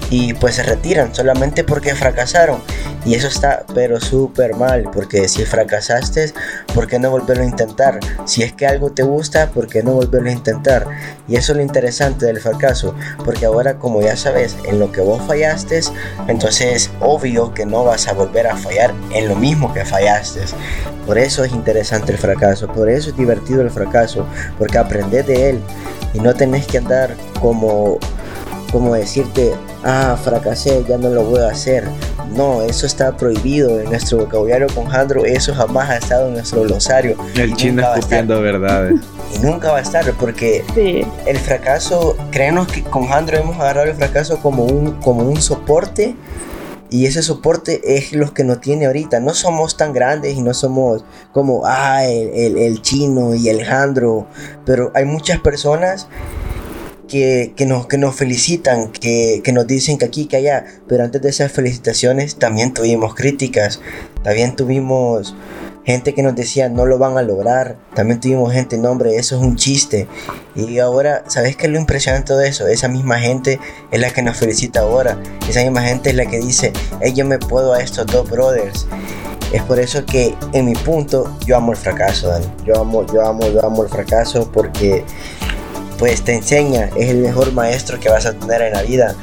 y 0.09 0.33
pues 0.33 0.55
se 0.55 0.63
retiran 0.63 1.13
solamente 1.13 1.63
porque 1.63 1.93
fracasaron. 1.93 2.59
Y 3.05 3.13
eso 3.13 3.27
está 3.27 3.63
pero 3.75 4.01
súper 4.01 4.55
mal, 4.55 4.89
porque 4.91 5.27
si 5.27 5.45
fracasaste, 5.45 6.33
¿por 6.73 6.87
qué 6.87 6.97
no 6.97 7.11
volverlo 7.11 7.43
a 7.43 7.45
intentar? 7.45 7.99
Si 8.25 8.41
es 8.41 8.51
que 8.51 8.65
algo 8.65 8.91
te 8.91 9.03
gusta, 9.03 9.51
¿por 9.51 9.67
qué 9.67 9.83
no 9.83 9.93
volverlo 9.93 10.29
a 10.29 10.33
intentar? 10.33 10.87
Y 11.27 11.35
eso 11.35 11.51
es 11.51 11.57
lo 11.57 11.61
interesante 11.61 12.25
del 12.25 12.39
fracaso, 12.39 12.95
porque 13.23 13.45
ahora 13.45 13.77
como 13.77 14.01
ya 14.01 14.17
sabes, 14.17 14.57
en 14.65 14.79
lo 14.79 14.91
que 14.91 15.01
vos 15.01 15.21
fallaste, 15.27 15.79
entonces 16.27 16.89
obvio 16.99 17.53
que 17.53 17.65
no 17.65 17.83
vas 17.83 18.07
a 18.07 18.13
volver 18.13 18.47
a 18.47 18.57
fallar 18.57 18.93
en 19.11 19.27
lo 19.27 19.35
mismo 19.35 19.71
que 19.73 19.85
fallaste. 19.85 20.41
Por 21.05 21.17
eso 21.17 21.43
es 21.43 21.51
interesante 21.53 22.11
el 22.11 22.17
fracaso, 22.17 22.67
por 22.67 22.89
eso 22.89 23.09
es 23.09 23.17
divertido 23.17 23.61
el 23.61 23.71
fracaso, 23.71 24.27
porque 24.57 24.77
aprendes 24.77 25.25
de 25.27 25.49
él 25.51 25.59
y 26.13 26.19
no 26.19 26.33
tenés 26.33 26.67
que 26.67 26.77
andar 26.77 27.15
como 27.39 27.99
como 28.71 28.93
decirte, 28.93 29.53
ah, 29.83 30.17
fracasé, 30.23 30.83
ya 30.87 30.97
no 30.97 31.09
lo 31.09 31.23
voy 31.23 31.41
a 31.41 31.49
hacer. 31.49 31.85
No, 32.35 32.61
eso 32.61 32.85
está 32.85 33.15
prohibido 33.17 33.79
en 33.79 33.89
nuestro 33.89 34.19
vocabulario 34.19 34.67
con 34.73 34.85
Jandro, 34.85 35.25
eso 35.25 35.53
jamás 35.53 35.89
ha 35.89 35.97
estado 35.97 36.27
en 36.27 36.33
nuestro 36.33 36.61
glosario. 36.61 37.17
El 37.35 37.55
chino 37.55 37.81
escupiendo 37.95 38.39
verdades. 38.41 38.99
Y 39.35 39.39
nunca 39.39 39.71
va 39.71 39.79
a 39.79 39.81
estar, 39.81 40.11
porque 40.13 40.63
el 41.25 41.37
fracaso, 41.37 42.15
créanos 42.31 42.67
que 42.67 42.83
con 42.83 43.07
Jandro 43.07 43.37
hemos 43.37 43.55
agarrado 43.59 43.87
el 43.87 43.95
fracaso 43.95 44.37
como 44.39 44.63
un, 44.63 44.93
como 45.01 45.23
un 45.23 45.41
soporte 45.41 46.15
y 46.91 47.05
ese 47.05 47.21
soporte 47.21 47.97
es 47.97 48.13
lo 48.13 48.33
que 48.33 48.43
nos 48.43 48.61
tiene 48.61 48.87
ahorita. 48.87 49.19
No 49.19 49.33
somos 49.33 49.77
tan 49.77 49.93
grandes 49.93 50.35
y 50.35 50.41
no 50.41 50.53
somos 50.53 51.03
como 51.31 51.61
ah, 51.65 52.05
el, 52.05 52.81
chino 52.81 53.35
y 53.35 53.49
el 53.49 53.63
jandro. 53.63 54.27
Pero 54.65 54.91
hay 54.95 55.05
muchas 55.05 55.39
personas 55.39 56.07
que, 57.07 57.53
nos, 57.67 57.85
que 57.85 57.97
nos 57.97 58.15
felicitan, 58.15 58.91
que, 58.91 59.41
que, 59.43 59.51
nos 59.51 59.67
dicen 59.67 59.97
que 59.99 60.05
aquí, 60.05 60.25
que 60.25 60.37
allá. 60.37 60.65
Pero 60.87 61.03
antes 61.03 61.21
de 61.21 61.29
esas 61.29 61.51
felicitaciones 61.51 62.37
también 62.37 62.73
tuvimos 62.73 63.13
críticas. 63.13 63.79
También 64.23 64.55
tuvimos 64.55 65.35
gente 65.89 66.13
que 66.13 66.21
nos 66.21 66.35
decía 66.35 66.69
no 66.69 66.85
lo 66.85 66.99
van 66.99 67.17
a 67.17 67.23
lograr. 67.23 67.77
También 67.95 68.19
tuvimos 68.19 68.53
gente, 68.53 68.77
no 68.77 68.91
hombre, 68.91 69.17
eso 69.17 69.35
es 69.35 69.41
un 69.41 69.55
chiste. 69.55 70.07
Y 70.55 70.77
ahora, 70.77 71.23
¿sabes 71.27 71.55
qué 71.55 71.65
es 71.65 71.71
lo 71.71 71.79
impresionante 71.79 72.33
de 72.35 72.47
eso? 72.47 72.67
Esa 72.67 72.87
misma 72.87 73.19
gente 73.19 73.59
es 73.91 73.99
la 73.99 74.11
que 74.11 74.21
nos 74.21 74.37
felicita 74.37 74.81
ahora. 74.81 75.17
Esa 75.49 75.61
misma 75.61 75.81
gente 75.81 76.11
es 76.11 76.15
la 76.15 76.27
que 76.27 76.39
dice, 76.39 76.73
hey, 77.01 77.13
yo 77.15 77.25
me 77.25 77.39
puedo 77.39 77.73
a 77.73 77.81
estos 77.81 78.05
dos 78.05 78.29
brothers. 78.29 78.85
Es 79.51 79.63
por 79.63 79.79
eso 79.79 80.05
que 80.05 80.35
en 80.53 80.65
mi 80.65 80.75
punto 80.75 81.35
yo 81.47 81.57
amo 81.57 81.71
el 81.71 81.77
fracaso, 81.77 82.27
Dani. 82.27 82.45
Yo 82.65 82.79
amo, 82.79 83.03
yo 83.11 83.25
amo, 83.25 83.47
yo 83.47 83.65
amo 83.65 83.83
el 83.83 83.89
fracaso 83.89 84.51
porque 84.51 85.03
pues 85.97 86.21
te 86.21 86.35
enseña, 86.35 86.91
es 86.95 87.09
el 87.09 87.17
mejor 87.17 87.51
maestro 87.51 87.99
que 87.99 88.09
vas 88.09 88.27
a 88.27 88.33
tener 88.33 88.61
en 88.61 88.73
la 88.73 88.83
vida. 88.83 89.15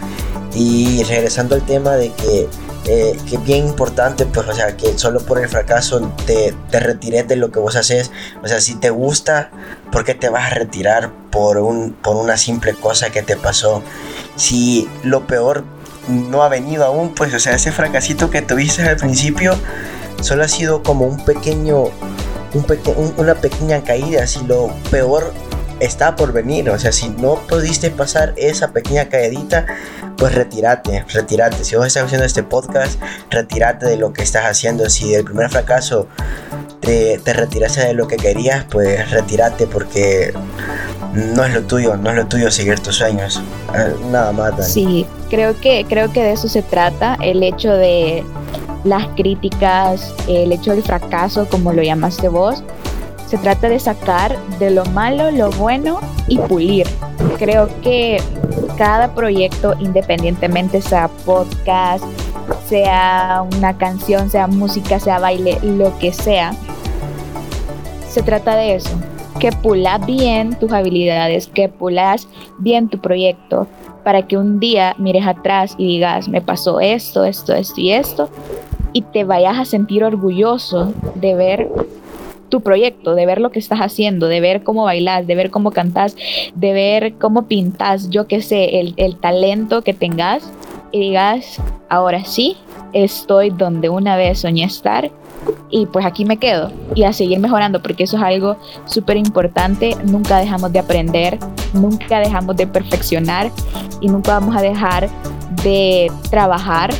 Y 0.53 1.05
regresando 1.05 1.55
al 1.55 1.65
tema 1.65 1.95
de 1.95 2.11
que 2.11 2.49
eh, 2.88 3.19
que 3.28 3.35
es 3.35 3.45
bien 3.45 3.66
importante, 3.66 4.26
pues, 4.26 4.47
o 4.49 4.52
sea, 4.52 4.76
que 4.76 4.97
solo 4.97 5.19
por 5.19 5.40
el 5.40 5.49
fracaso 5.49 6.12
te, 6.25 6.55
te 6.71 6.78
retires 6.78 7.26
de 7.26 7.35
lo 7.35 7.50
que 7.50 7.59
vos 7.59 7.75
haces. 7.75 8.12
O 8.45 8.49
sea, 8.49 8.61
si 8.61 8.76
te 8.76 8.90
gusta, 8.90 9.50
¿por 9.90 10.05
qué 10.05 10.14
te 10.14 10.28
vas 10.28 10.52
a 10.52 10.55
retirar 10.55 11.11
por, 11.33 11.59
un, 11.59 11.95
por 11.95 12.14
una 12.14 12.37
simple 12.37 12.75
cosa 12.75 13.11
que 13.11 13.23
te 13.23 13.37
pasó? 13.37 13.83
Si 14.37 14.88
lo 15.02 15.26
peor 15.26 15.64
no 16.09 16.45
ha 16.45 16.49
venido 16.49 16.85
aún, 16.85 17.12
pues, 17.12 17.35
o 17.35 17.40
sea, 17.40 17.57
ese 17.57 17.73
fracasito 17.73 18.31
que 18.31 18.40
tuviste 18.40 18.83
al 18.83 18.97
principio 18.97 19.57
solo 20.21 20.45
ha 20.45 20.49
sido 20.49 20.85
como 20.85 21.07
un 21.07 21.25
pequeño, 21.25 21.87
un 22.55 23.14
una 23.16 23.35
pequeña 23.35 23.83
caída. 23.83 24.28
Si 24.28 24.45
lo 24.47 24.71
peor 24.93 25.35
está 25.80 26.16
por 26.16 26.33
venir. 26.33 26.71
O 26.71 26.78
sea, 26.78 26.92
si 26.92 27.09
no 27.09 27.37
pudiste 27.49 27.90
pasar 27.90 28.35
esa 28.37 28.73
pequeña 28.73 29.09
caedita, 29.09 29.66
pues 30.16 30.35
retírate, 30.35 31.04
retírate. 31.12 31.64
Si 31.64 31.76
vos 31.76 31.87
estás 31.87 32.04
haciendo 32.04 32.26
este 32.26 32.42
podcast, 32.42 33.00
retírate 33.30 33.87
de 33.87 33.97
lo 33.97 34.12
que 34.12 34.23
estás 34.23 34.45
haciendo. 34.47 34.88
Si 34.88 35.14
el 35.14 35.25
primer 35.25 35.50
fracaso 35.50 36.09
te, 36.80 37.18
te 37.18 37.33
retiraste 37.33 37.80
de 37.80 37.95
lo 37.95 38.09
que 38.09 38.16
querías, 38.16 38.64
pues 38.71 39.11
retírate 39.11 39.66
porque 39.66 40.33
no 41.12 41.45
es 41.45 41.54
lo 41.54 41.62
tuyo, 41.62 41.97
no 41.97 42.11
es 42.11 42.16
lo 42.16 42.26
tuyo 42.26 42.50
seguir 42.50 42.80
tus 42.80 42.97
sueños. 42.97 43.42
Ah, 43.68 43.88
nada 44.11 44.33
más. 44.33 44.73
Sí, 44.73 45.06
creo 45.30 45.59
que, 45.61 45.85
creo 45.88 46.12
que 46.12 46.23
de 46.23 46.33
eso 46.33 46.49
se 46.49 46.62
trata, 46.62 47.16
el 47.23 47.42
hecho 47.42 47.73
de 47.73 48.25
las 48.85 49.06
críticas, 49.16 50.14
el 50.28 50.52
hecho 50.52 50.73
del 50.73 50.83
fracaso, 50.83 51.47
como 51.49 51.73
lo 51.73 51.83
llamaste 51.83 52.28
vos, 52.28 52.62
se 53.26 53.38
trata 53.38 53.68
de 53.68 53.78
sacar 53.78 54.37
de 54.59 54.71
lo 54.71 54.85
malo 54.87 55.30
lo 55.30 55.50
bueno 55.50 56.00
y 56.28 56.38
pulir. 56.38 56.87
Creo 57.38 57.68
que 57.83 58.21
cada 58.78 59.14
proyecto, 59.14 59.75
independientemente 59.80 60.80
sea 60.80 61.09
podcast, 61.25 62.04
sea 62.66 63.45
una 63.56 63.76
canción, 63.76 64.30
sea 64.30 64.47
música, 64.47 65.00
sea 65.00 65.18
baile, 65.18 65.59
lo 65.62 65.97
que 65.99 66.12
sea, 66.12 66.52
se 68.09 68.23
trata 68.23 68.56
de 68.56 68.76
eso. 68.76 68.97
Que 69.40 69.52
pulas 69.52 70.04
bien 70.06 70.59
tus 70.59 70.73
habilidades, 70.73 71.49
que 71.49 71.68
pulas 71.68 72.28
bien 72.59 72.88
tu 72.88 72.99
proyecto, 72.99 73.66
para 74.04 74.26
que 74.26 74.38
un 74.38 74.61
día 74.61 74.95
mires 74.99 75.26
atrás 75.26 75.75
y 75.76 75.87
digas, 75.87 76.28
me 76.28 76.40
pasó 76.40 76.80
esto, 76.80 77.25
esto, 77.25 77.52
esto 77.54 77.80
y 77.80 77.92
esto, 77.92 78.30
y 78.92 79.02
te 79.02 79.25
vayas 79.25 79.58
a 79.58 79.65
sentir 79.65 80.04
orgulloso 80.04 80.95
de 81.17 81.34
ver 81.34 81.69
tu 82.49 82.61
proyecto, 82.61 83.15
de 83.15 83.26
ver 83.26 83.41
lo 83.41 83.50
que 83.50 83.59
estás 83.59 83.80
haciendo, 83.80 84.28
de 84.28 84.41
ver 84.41 84.63
cómo 84.63 84.85
bailas, 84.85 85.26
de 85.26 85.35
ver 85.35 85.50
cómo 85.50 85.71
cantas, 85.71 86.17
de 86.54 86.73
ver 86.73 87.15
cómo 87.15 87.47
pintas, 87.47 88.11
yo 88.11 88.26
qué 88.26 88.43
sé, 88.43 88.80
el, 88.80 88.95
el 88.97 89.17
talento 89.17 89.82
que 89.82 89.95
tengas 89.95 90.50
y 90.93 91.00
digas, 91.00 91.61
ahora 91.89 92.25
sí, 92.25 92.56
estoy 92.93 93.50
donde 93.50 93.89
una 93.89 94.17
vez 94.17 94.41
soñé 94.41 94.65
estar 94.65 95.11
y 95.71 95.87
pues 95.87 96.04
aquí 96.04 96.25
me 96.25 96.39
quedo 96.39 96.71
y 96.95 97.04
a 97.04 97.13
seguir 97.13 97.39
mejorando 97.39 97.82
porque 97.82 98.04
eso 98.04 98.17
es 98.17 98.23
algo 98.23 98.56
súper 98.87 99.17
importante, 99.17 99.97
nunca 100.04 100.39
dejamos 100.39 100.73
de 100.73 100.78
aprender, 100.78 101.39
nunca 101.73 102.21
dejamos 102.21 102.56
de 102.56 102.67
perfeccionar 102.67 103.50
y 104.00 104.09
nunca 104.09 104.39
vamos 104.39 104.56
a 104.56 104.63
dejar 104.63 105.09
de 105.63 106.11
trabajar 106.30 106.91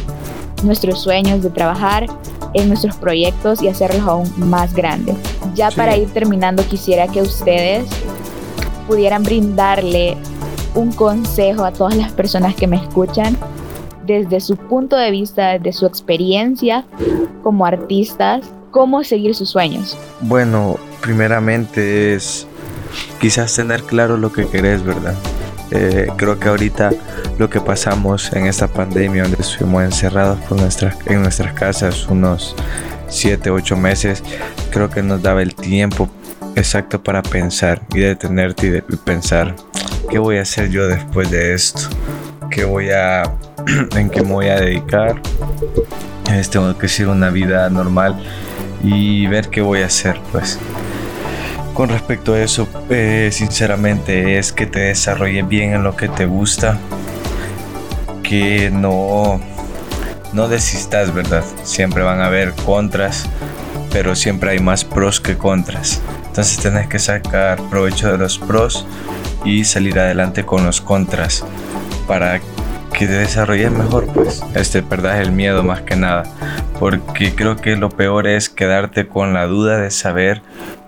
nuestros 0.63 1.03
sueños, 1.03 1.43
de 1.43 1.51
trabajar 1.51 2.07
en 2.55 2.69
nuestros 2.69 2.97
proyectos 2.97 3.63
y 3.63 3.69
hacerlos 3.69 4.03
aún 4.03 4.33
más 4.37 4.75
grandes. 4.75 5.17
Ya 5.55 5.71
para 5.71 5.97
ir 5.97 6.09
terminando, 6.11 6.65
quisiera 6.67 7.09
que 7.09 7.23
ustedes 7.23 7.89
pudieran 8.87 9.23
brindarle 9.23 10.17
un 10.75 10.93
consejo 10.93 11.65
a 11.65 11.73
todas 11.73 11.97
las 11.97 12.13
personas 12.13 12.55
que 12.55 12.67
me 12.67 12.77
escuchan 12.77 13.37
desde 14.07 14.41
su 14.41 14.57
punto 14.57 14.97
de 14.97 15.11
vista, 15.11 15.59
desde 15.59 15.73
su 15.73 15.87
experiencia 15.87 16.85
como 17.43 17.67
artistas, 17.67 18.43
cómo 18.71 19.03
seguir 19.03 19.35
sus 19.35 19.51
sueños. 19.51 19.97
Bueno, 20.21 20.77
primeramente 21.01 22.15
es 22.15 22.47
quizás 23.21 23.55
tener 23.55 23.83
claro 23.83 24.17
lo 24.17 24.33
que 24.33 24.47
querés, 24.47 24.85
¿verdad? 24.85 25.15
Eh, 25.71 26.07
creo 26.17 26.39
que 26.39 26.49
ahorita 26.49 26.93
lo 27.39 27.51
que 27.51 27.61
pasamos 27.61 28.33
en 28.33 28.47
esta 28.47 28.69
pandemia 28.69 29.25
donde 29.25 29.39
estuvimos 29.41 29.83
encerrados 29.83 30.39
por 30.41 30.61
nuestras, 30.61 30.97
en 31.07 31.23
nuestras 31.23 31.53
casas 31.55 32.07
unos 32.07 32.55
7, 33.09 33.51
8 33.51 33.77
meses, 33.77 34.23
creo 34.71 34.89
que 34.89 35.03
nos 35.03 35.23
daba 35.23 35.43
el 35.43 35.55
tiempo 35.55 36.09
exacto 36.55 37.03
para 37.03 37.23
pensar 37.23 37.83
y 37.93 38.01
detenerte 38.01 38.85
y 38.89 38.97
pensar 38.97 39.55
qué 40.09 40.19
voy 40.19 40.39
a 40.39 40.43
hacer 40.43 40.71
yo 40.71 40.87
después 40.87 41.31
de 41.31 41.55
esto, 41.55 41.81
qué 42.51 42.65
voy 42.65 42.91
a, 42.91 43.23
en 43.97 44.09
qué 44.09 44.23
me 44.23 44.33
voy 44.33 44.49
a 44.49 44.61
dedicar, 44.61 45.21
tengo 46.51 46.77
que 46.79 46.89
ser 46.89 47.09
una 47.09 47.31
vida 47.31 47.69
normal 47.71 48.17
y 48.83 49.27
ver 49.27 49.49
qué 49.49 49.61
voy 49.61 49.83
a 49.83 49.87
hacer 49.87 50.21
pues. 50.33 50.59
Con 51.77 51.91
respecto 51.91 52.33
a 52.33 52.41
eso, 52.41 52.67
eh, 52.89 53.29
sinceramente 53.31 54.39
es 54.39 54.51
que 54.51 54.65
te 54.65 54.81
desarrolles 54.81 55.47
bien 55.47 55.75
en 55.75 55.83
lo 55.83 55.95
que 55.95 56.09
te 56.09 56.25
gusta, 56.25 56.79
que 58.23 58.71
no, 58.71 59.39
no 60.33 60.49
desistas, 60.49 61.13
¿verdad? 61.13 61.45
Siempre 61.65 62.03
van 62.03 62.23
a 62.23 62.29
haber 62.29 62.55
contras, 62.55 63.29
pero 63.93 64.17
siempre 64.17 64.53
hay 64.53 64.59
más 64.59 64.87
pros 64.87 65.21
que 65.21 65.37
contras. 65.37 66.01
Entonces 66.29 66.57
tenés 66.57 66.87
que 66.87 66.99
sacar 66.99 67.61
provecho 67.69 68.11
de 68.11 68.17
los 68.17 68.39
pros 68.39 68.87
y 69.45 69.65
salir 69.67 69.99
adelante 69.99 70.47
con 70.47 70.65
los 70.65 70.81
contras 70.81 71.45
para 72.09 72.41
que 72.95 73.07
te 73.07 73.13
desarrolles 73.13 73.71
mejor, 73.71 74.07
pues. 74.07 74.43
Este, 74.55 74.81
verdad, 74.81 75.21
es 75.21 75.27
el 75.27 75.33
miedo 75.33 75.63
más 75.63 75.83
que 75.83 75.97
nada. 75.97 76.23
Porque 76.81 77.35
creo 77.35 77.57
que 77.57 77.77
lo 77.77 77.91
peor 77.91 78.27
es 78.27 78.49
quedarte 78.49 79.07
con 79.07 79.35
la 79.35 79.45
duda 79.47 79.77
de 79.77 79.91
saber 79.91 80.41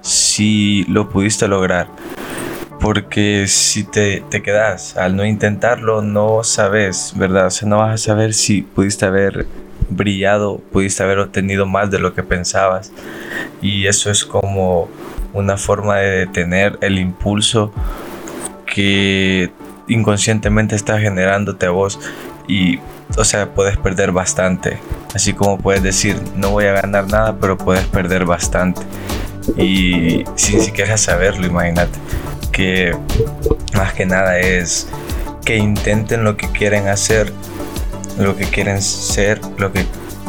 si 0.09 0.85
lo 0.89 1.09
pudiste 1.09 1.49
lograr. 1.49 1.89
Porque 2.81 3.47
si 3.49 3.85
te, 3.85 4.23
te 4.31 4.43
quedas 4.43 4.97
al 4.97 5.17
no 5.17 5.25
intentarlo, 5.27 6.01
no 6.01 6.45
sabes, 6.45 7.13
¿verdad? 7.17 7.47
O 7.47 7.51
sea, 7.51 7.69
no 7.69 7.79
vas 7.79 7.95
a 7.95 7.99
saber 7.99 8.35
si 8.35 8.63
pudiste 8.63 9.05
haber 9.05 9.47
brillado, 9.91 10.59
pudiste 10.73 11.03
haber 11.03 11.19
obtenido 11.19 11.67
más 11.67 11.91
de 11.91 11.99
lo 11.99 12.15
que 12.15 12.23
pensabas. 12.23 12.93
Y 13.61 13.87
eso 13.87 14.11
es 14.11 14.25
como 14.25 14.89
una 15.33 15.57
forma 15.57 15.97
de 15.97 16.27
detener 16.27 16.79
el 16.81 16.99
impulso 16.99 17.73
que 18.67 19.51
inconscientemente 19.89 20.77
está 20.77 20.99
generándote 20.99 21.67
a 21.67 21.71
vos 21.71 21.99
y 22.47 22.79
o 23.17 23.25
sea 23.25 23.55
puedes 23.55 23.77
perder 23.79 24.13
bastante 24.13 24.79
así 25.15 25.33
como 25.33 25.59
puedes 25.59 25.83
decir 25.83 26.17
no 26.37 26.51
voy 26.51 26.67
a 26.67 26.73
ganar 26.73 27.09
nada 27.09 27.37
pero 27.41 27.57
puedes 27.57 27.87
perder 27.87 28.27
bastante 28.27 28.83
y 29.57 30.25
sin 30.37 30.61
siquiera 30.61 30.97
saberlo, 30.97 31.47
imagínate. 31.47 31.99
Que 32.53 32.97
más 33.75 33.93
que 33.95 34.07
nada 34.07 34.39
es 34.39 34.89
que 35.45 35.57
intenten 35.57 36.25
lo 36.25 36.37
que 36.37 36.49
quieren 36.49 36.89
hacer, 36.89 37.33
lo 38.19 38.37
que 38.37 38.45
quieren 38.45 38.83
ser, 38.83 39.41
lo 39.57 39.73
que 39.73 39.85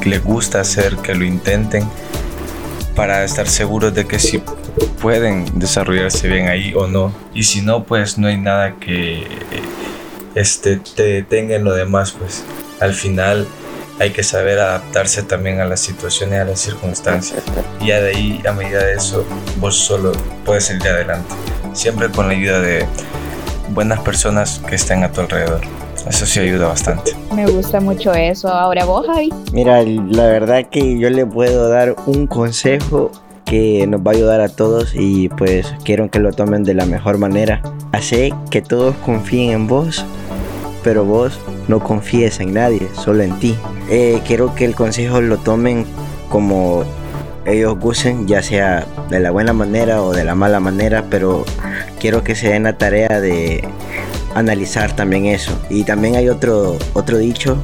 les 0.05 0.23
gusta 0.23 0.61
hacer, 0.61 0.95
que 0.97 1.15
lo 1.15 1.25
intenten 1.25 1.83
para 2.95 3.23
estar 3.23 3.47
seguros 3.47 3.93
de 3.93 4.05
que 4.05 4.19
si 4.19 4.41
pueden 5.01 5.57
desarrollarse 5.57 6.27
bien 6.27 6.47
ahí 6.47 6.73
o 6.75 6.87
no. 6.87 7.13
Y 7.33 7.43
si 7.43 7.61
no, 7.61 7.83
pues 7.83 8.17
no 8.17 8.27
hay 8.27 8.37
nada 8.37 8.75
que, 8.79 9.25
este, 10.35 10.77
te 10.77 11.03
detenga 11.03 11.55
en 11.55 11.63
lo 11.63 11.73
demás, 11.73 12.11
pues 12.11 12.43
al 12.79 12.93
final 12.93 13.47
hay 13.99 14.11
que 14.11 14.23
saber 14.23 14.59
adaptarse 14.59 15.23
también 15.23 15.59
a 15.59 15.65
las 15.65 15.81
situaciones, 15.81 16.39
a 16.39 16.45
las 16.45 16.59
circunstancias. 16.59 17.43
Y 17.81 17.87
ya 17.87 18.01
de 18.01 18.15
ahí, 18.15 18.41
a 18.47 18.53
medida 18.53 18.83
de 18.83 18.93
eso, 18.93 19.25
vos 19.57 19.75
solo 19.75 20.13
puedes 20.45 20.65
salir 20.65 20.87
adelante. 20.87 21.35
Siempre 21.73 22.09
con 22.09 22.27
la 22.27 22.33
ayuda 22.33 22.61
de 22.61 22.85
buenas 23.69 23.99
personas 23.99 24.61
que 24.67 24.75
estén 24.75 25.03
a 25.03 25.11
tu 25.11 25.21
alrededor. 25.21 25.61
Eso 26.07 26.25
sí 26.25 26.39
ayuda 26.39 26.67
bastante. 26.67 27.11
Me 27.35 27.45
gusta 27.45 27.81
mucho 27.81 28.13
eso. 28.13 28.47
Ahora 28.47 28.85
vos, 28.85 29.05
Javi. 29.05 29.29
Mira, 29.51 29.83
la 29.83 30.27
verdad 30.27 30.65
que 30.71 30.97
yo 30.97 31.09
le 31.09 31.25
puedo 31.25 31.69
dar 31.69 31.95
un 32.05 32.25
consejo 32.25 33.11
que 33.43 33.85
nos 33.85 34.01
va 34.01 34.11
a 34.11 34.15
ayudar 34.15 34.41
a 34.41 34.49
todos 34.49 34.93
y 34.95 35.27
pues 35.29 35.73
quiero 35.83 36.09
que 36.09 36.19
lo 36.19 36.31
tomen 36.31 36.63
de 36.63 36.73
la 36.73 36.85
mejor 36.85 37.17
manera. 37.17 37.61
Hace 37.91 38.33
que 38.49 38.61
todos 38.61 38.95
confíen 38.97 39.51
en 39.51 39.67
vos, 39.67 40.05
pero 40.83 41.03
vos 41.03 41.39
no 41.69 41.79
confíes 41.79 42.39
en 42.39 42.55
nadie, 42.55 42.89
solo 42.93 43.23
en 43.23 43.39
ti. 43.39 43.55
Eh, 43.89 44.21
quiero 44.25 44.55
que 44.55 44.65
el 44.65 44.75
consejo 44.75 45.21
lo 45.21 45.37
tomen 45.37 45.85
como 46.29 46.83
ellos 47.45 47.79
gusten, 47.79 48.27
ya 48.27 48.41
sea 48.41 48.85
de 49.09 49.19
la 49.19 49.31
buena 49.31 49.53
manera 49.53 50.01
o 50.01 50.11
de 50.11 50.23
la 50.23 50.35
mala 50.35 50.59
manera, 50.59 51.05
pero 51.09 51.45
quiero 51.99 52.23
que 52.23 52.35
se 52.35 52.49
den 52.49 52.63
la 52.63 52.77
tarea 52.77 53.21
de 53.21 53.63
analizar 54.33 54.95
también 54.95 55.27
eso. 55.27 55.57
Y 55.69 55.83
también 55.83 56.15
hay 56.15 56.27
otro, 56.27 56.77
otro 56.93 57.17
dicho 57.17 57.61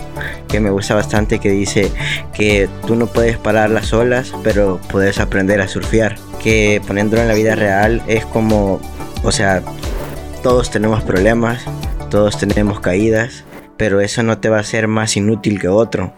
que 0.47 0.59
me 0.59 0.69
gusta 0.69 0.93
bastante 0.93 1.39
que 1.39 1.49
dice 1.49 1.91
que 2.33 2.69
tú 2.85 2.95
no 2.95 3.07
puedes 3.07 3.37
parar 3.37 3.71
las 3.71 3.91
olas, 3.91 4.33
pero 4.43 4.79
puedes 4.89 5.19
aprender 5.19 5.61
a 5.61 5.67
surfear. 5.67 6.15
Que 6.41 6.79
poniéndolo 6.85 7.23
en 7.23 7.27
la 7.27 7.33
vida 7.33 7.55
real 7.55 8.03
es 8.07 8.23
como, 8.25 8.79
o 9.23 9.31
sea, 9.31 9.63
todos 10.43 10.69
tenemos 10.69 11.03
problemas, 11.03 11.63
todos 12.11 12.37
tenemos 12.37 12.79
caídas, 12.79 13.43
pero 13.77 14.01
eso 14.01 14.23
no 14.23 14.37
te 14.39 14.49
va 14.49 14.59
a 14.59 14.63
ser 14.63 14.87
más 14.87 15.17
inútil 15.17 15.59
que 15.59 15.67
otro, 15.67 16.13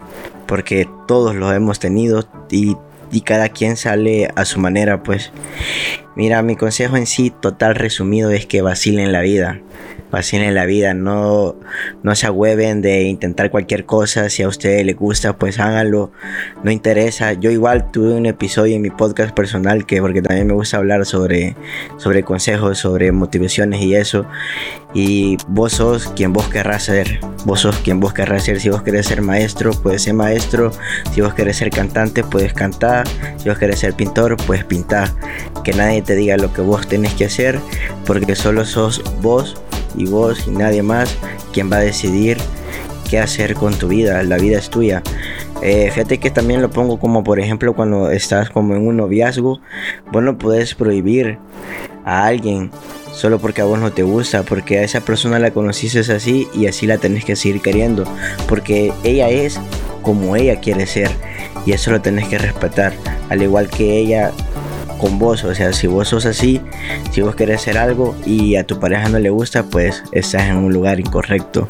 porque 0.46 0.88
todos 1.06 1.34
lo 1.34 1.52
hemos 1.52 1.78
tenido 1.78 2.28
y, 2.50 2.76
y 3.10 3.20
cada 3.22 3.48
quien 3.48 3.76
sale 3.76 4.30
a 4.36 4.44
su 4.44 4.60
manera, 4.60 5.02
pues. 5.02 5.32
Mira, 6.16 6.42
mi 6.42 6.56
consejo 6.56 6.96
en 6.96 7.06
sí, 7.06 7.30
total 7.30 7.74
resumido, 7.74 8.30
es 8.30 8.46
que 8.46 8.62
vacilen 8.62 9.12
la 9.12 9.20
vida 9.20 9.60
en 10.12 10.54
la 10.54 10.66
vida, 10.66 10.94
no, 10.94 11.56
no 12.02 12.14
se 12.14 12.26
agüeven 12.26 12.80
de 12.82 13.02
intentar 13.02 13.50
cualquier 13.50 13.84
cosa, 13.84 14.28
si 14.30 14.42
a 14.42 14.48
ustedes 14.48 14.84
les 14.84 14.96
gusta, 14.96 15.36
pues 15.36 15.58
háganlo, 15.60 16.10
no 16.62 16.70
interesa. 16.70 17.34
Yo 17.34 17.50
igual 17.50 17.90
tuve 17.90 18.14
un 18.14 18.26
episodio 18.26 18.76
en 18.76 18.82
mi 18.82 18.90
podcast 18.90 19.34
personal 19.34 19.86
que 19.86 20.00
porque 20.00 20.22
también 20.22 20.46
me 20.46 20.54
gusta 20.54 20.78
hablar 20.78 21.06
sobre, 21.06 21.56
sobre 21.98 22.22
consejos, 22.22 22.78
sobre 22.78 23.12
motivaciones 23.12 23.80
y 23.82 23.94
eso. 23.94 24.26
Y 24.94 25.36
vos 25.48 25.74
sos 25.74 26.08
quien 26.08 26.32
vos 26.32 26.48
querrás 26.48 26.84
ser, 26.84 27.20
vos 27.44 27.60
sos 27.60 27.76
quien 27.76 28.00
vos 28.00 28.14
querrás 28.14 28.44
ser. 28.44 28.60
Si 28.60 28.70
vos 28.70 28.82
querés 28.82 29.06
ser 29.06 29.20
maestro, 29.20 29.70
puedes 29.72 30.02
ser 30.02 30.14
maestro. 30.14 30.70
Si 31.12 31.20
vos 31.20 31.34
querés 31.34 31.58
ser 31.58 31.70
cantante, 31.70 32.24
puedes 32.24 32.54
cantar. 32.54 33.06
Si 33.36 33.48
vos 33.48 33.58
querés 33.58 33.80
ser 33.80 33.94
pintor, 33.94 34.36
puedes 34.46 34.64
pintar. 34.64 35.10
Que 35.62 35.72
nadie 35.72 36.02
te 36.02 36.16
diga 36.16 36.36
lo 36.38 36.52
que 36.52 36.62
vos 36.62 36.88
tenés 36.88 37.12
que 37.14 37.26
hacer, 37.26 37.60
porque 38.06 38.34
solo 38.34 38.64
sos 38.64 39.02
vos 39.20 39.60
y 39.98 40.06
vos 40.06 40.46
y 40.46 40.50
nadie 40.50 40.82
más 40.82 41.16
quien 41.52 41.70
va 41.70 41.76
a 41.76 41.80
decidir 41.80 42.38
qué 43.08 43.18
hacer 43.18 43.54
con 43.54 43.74
tu 43.74 43.88
vida. 43.88 44.22
La 44.22 44.36
vida 44.36 44.58
es 44.58 44.70
tuya. 44.70 45.02
Eh, 45.62 45.90
fíjate 45.92 46.18
que 46.18 46.30
también 46.30 46.62
lo 46.62 46.70
pongo 46.70 46.98
como 46.98 47.24
por 47.24 47.40
ejemplo 47.40 47.74
cuando 47.74 48.10
estás 48.10 48.50
como 48.50 48.74
en 48.76 48.86
un 48.86 48.96
noviazgo, 48.96 49.60
vos 50.12 50.22
no 50.22 50.38
puedes 50.38 50.74
prohibir 50.74 51.38
a 52.04 52.26
alguien 52.26 52.70
solo 53.12 53.40
porque 53.40 53.60
a 53.60 53.64
vos 53.64 53.80
no 53.80 53.92
te 53.92 54.04
gusta, 54.04 54.44
porque 54.44 54.78
a 54.78 54.82
esa 54.84 55.00
persona 55.00 55.40
la 55.40 55.50
conociste 55.50 55.98
así 55.98 56.46
y 56.54 56.68
así 56.68 56.86
la 56.86 56.98
tenés 56.98 57.24
que 57.24 57.34
seguir 57.34 57.60
queriendo, 57.60 58.04
porque 58.48 58.92
ella 59.02 59.28
es 59.28 59.58
como 60.02 60.36
ella 60.36 60.60
quiere 60.60 60.86
ser 60.86 61.10
y 61.66 61.72
eso 61.72 61.90
lo 61.90 62.00
tenés 62.00 62.28
que 62.28 62.38
respetar, 62.38 62.92
al 63.28 63.42
igual 63.42 63.68
que 63.68 63.98
ella 63.98 64.30
con 64.98 65.18
vos. 65.18 65.44
O 65.44 65.54
sea, 65.54 65.72
si 65.72 65.86
vos 65.86 66.08
sos 66.08 66.26
así, 66.26 66.60
si 67.10 67.22
vos 67.22 67.34
querés 67.34 67.62
hacer 67.62 67.78
algo 67.78 68.14
y 68.26 68.56
a 68.56 68.64
tu 68.64 68.78
pareja 68.78 69.08
no 69.08 69.18
le 69.18 69.30
gusta, 69.30 69.62
pues 69.62 70.02
estás 70.12 70.42
en 70.42 70.56
un 70.56 70.72
lugar 70.72 71.00
incorrecto. 71.00 71.68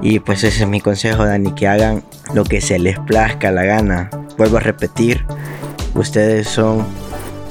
Y 0.00 0.20
pues 0.20 0.44
ese 0.44 0.62
es 0.62 0.68
mi 0.68 0.80
consejo, 0.80 1.24
Dani, 1.24 1.52
que 1.52 1.66
hagan 1.66 2.02
lo 2.32 2.44
que 2.44 2.60
se 2.60 2.78
les 2.78 2.98
plazca 3.00 3.50
la 3.50 3.64
gana. 3.64 4.10
Vuelvo 4.36 4.58
a 4.58 4.60
repetir, 4.60 5.24
ustedes 5.94 6.48
son 6.48 6.86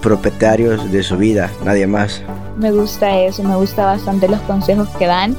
propietarios 0.01 0.91
de 0.91 1.03
su 1.03 1.17
vida, 1.17 1.51
nadie 1.65 1.87
más. 1.87 2.23
Me 2.57 2.71
gusta 2.71 3.19
eso, 3.19 3.43
me 3.43 3.55
gusta 3.55 3.85
bastante 3.85 4.27
los 4.27 4.39
consejos 4.41 4.87
que 4.97 5.05
dan 5.05 5.35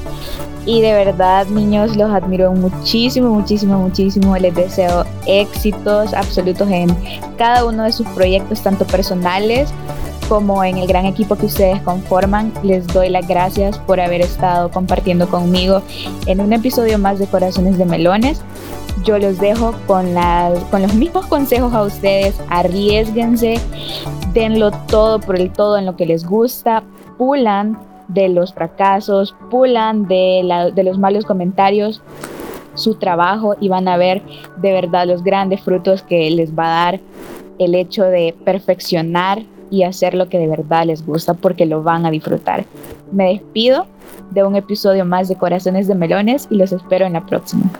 y 0.68 0.82
de 0.82 0.92
verdad, 0.92 1.46
niños, 1.46 1.96
los 1.96 2.10
admiro 2.10 2.52
muchísimo, 2.52 3.30
muchísimo, 3.30 3.78
muchísimo. 3.78 4.36
Les 4.36 4.54
deseo 4.54 5.06
éxitos 5.24 6.12
absolutos 6.12 6.68
en 6.70 6.94
cada 7.38 7.64
uno 7.64 7.84
de 7.84 7.92
sus 7.92 8.06
proyectos, 8.08 8.60
tanto 8.60 8.84
personales 8.84 9.72
como 10.28 10.62
en 10.62 10.76
el 10.76 10.86
gran 10.86 11.06
equipo 11.06 11.36
que 11.36 11.46
ustedes 11.46 11.80
conforman. 11.80 12.52
Les 12.62 12.86
doy 12.86 13.08
las 13.08 13.26
gracias 13.26 13.78
por 13.78 13.98
haber 13.98 14.20
estado 14.20 14.70
compartiendo 14.70 15.26
conmigo 15.30 15.80
en 16.26 16.42
un 16.42 16.52
episodio 16.52 16.98
más 16.98 17.18
de 17.18 17.26
Corazones 17.26 17.78
de 17.78 17.86
Melones. 17.86 18.42
Yo 19.04 19.18
los 19.18 19.38
dejo 19.38 19.72
con, 19.86 20.14
con 20.70 20.82
los 20.82 20.92
mismos 20.96 21.24
consejos 21.28 21.72
a 21.72 21.80
ustedes. 21.80 22.38
Arriesguense, 22.50 23.58
denlo 24.34 24.70
todo 24.70 25.18
por 25.18 25.40
el 25.40 25.50
todo 25.50 25.78
en 25.78 25.86
lo 25.86 25.96
que 25.96 26.04
les 26.04 26.26
gusta, 26.26 26.82
pulan 27.16 27.87
de 28.08 28.28
los 28.28 28.52
fracasos, 28.54 29.36
pulan 29.50 30.08
de, 30.08 30.72
de 30.74 30.82
los 30.82 30.98
malos 30.98 31.24
comentarios 31.24 32.02
su 32.74 32.94
trabajo 32.94 33.56
y 33.60 33.68
van 33.68 33.88
a 33.88 33.96
ver 33.96 34.22
de 34.56 34.72
verdad 34.72 35.06
los 35.06 35.22
grandes 35.22 35.60
frutos 35.60 36.02
que 36.02 36.30
les 36.30 36.56
va 36.56 36.66
a 36.66 36.84
dar 36.84 37.00
el 37.58 37.74
hecho 37.74 38.04
de 38.04 38.34
perfeccionar 38.44 39.42
y 39.70 39.82
hacer 39.82 40.14
lo 40.14 40.28
que 40.28 40.38
de 40.38 40.46
verdad 40.46 40.86
les 40.86 41.04
gusta 41.04 41.34
porque 41.34 41.66
lo 41.66 41.82
van 41.82 42.06
a 42.06 42.10
disfrutar. 42.10 42.64
Me 43.12 43.32
despido 43.32 43.86
de 44.30 44.44
un 44.44 44.56
episodio 44.56 45.04
más 45.04 45.28
de 45.28 45.36
Corazones 45.36 45.88
de 45.88 45.94
Melones 45.94 46.46
y 46.50 46.56
los 46.56 46.72
espero 46.72 47.06
en 47.06 47.14
la 47.14 47.26
próxima. 47.26 47.70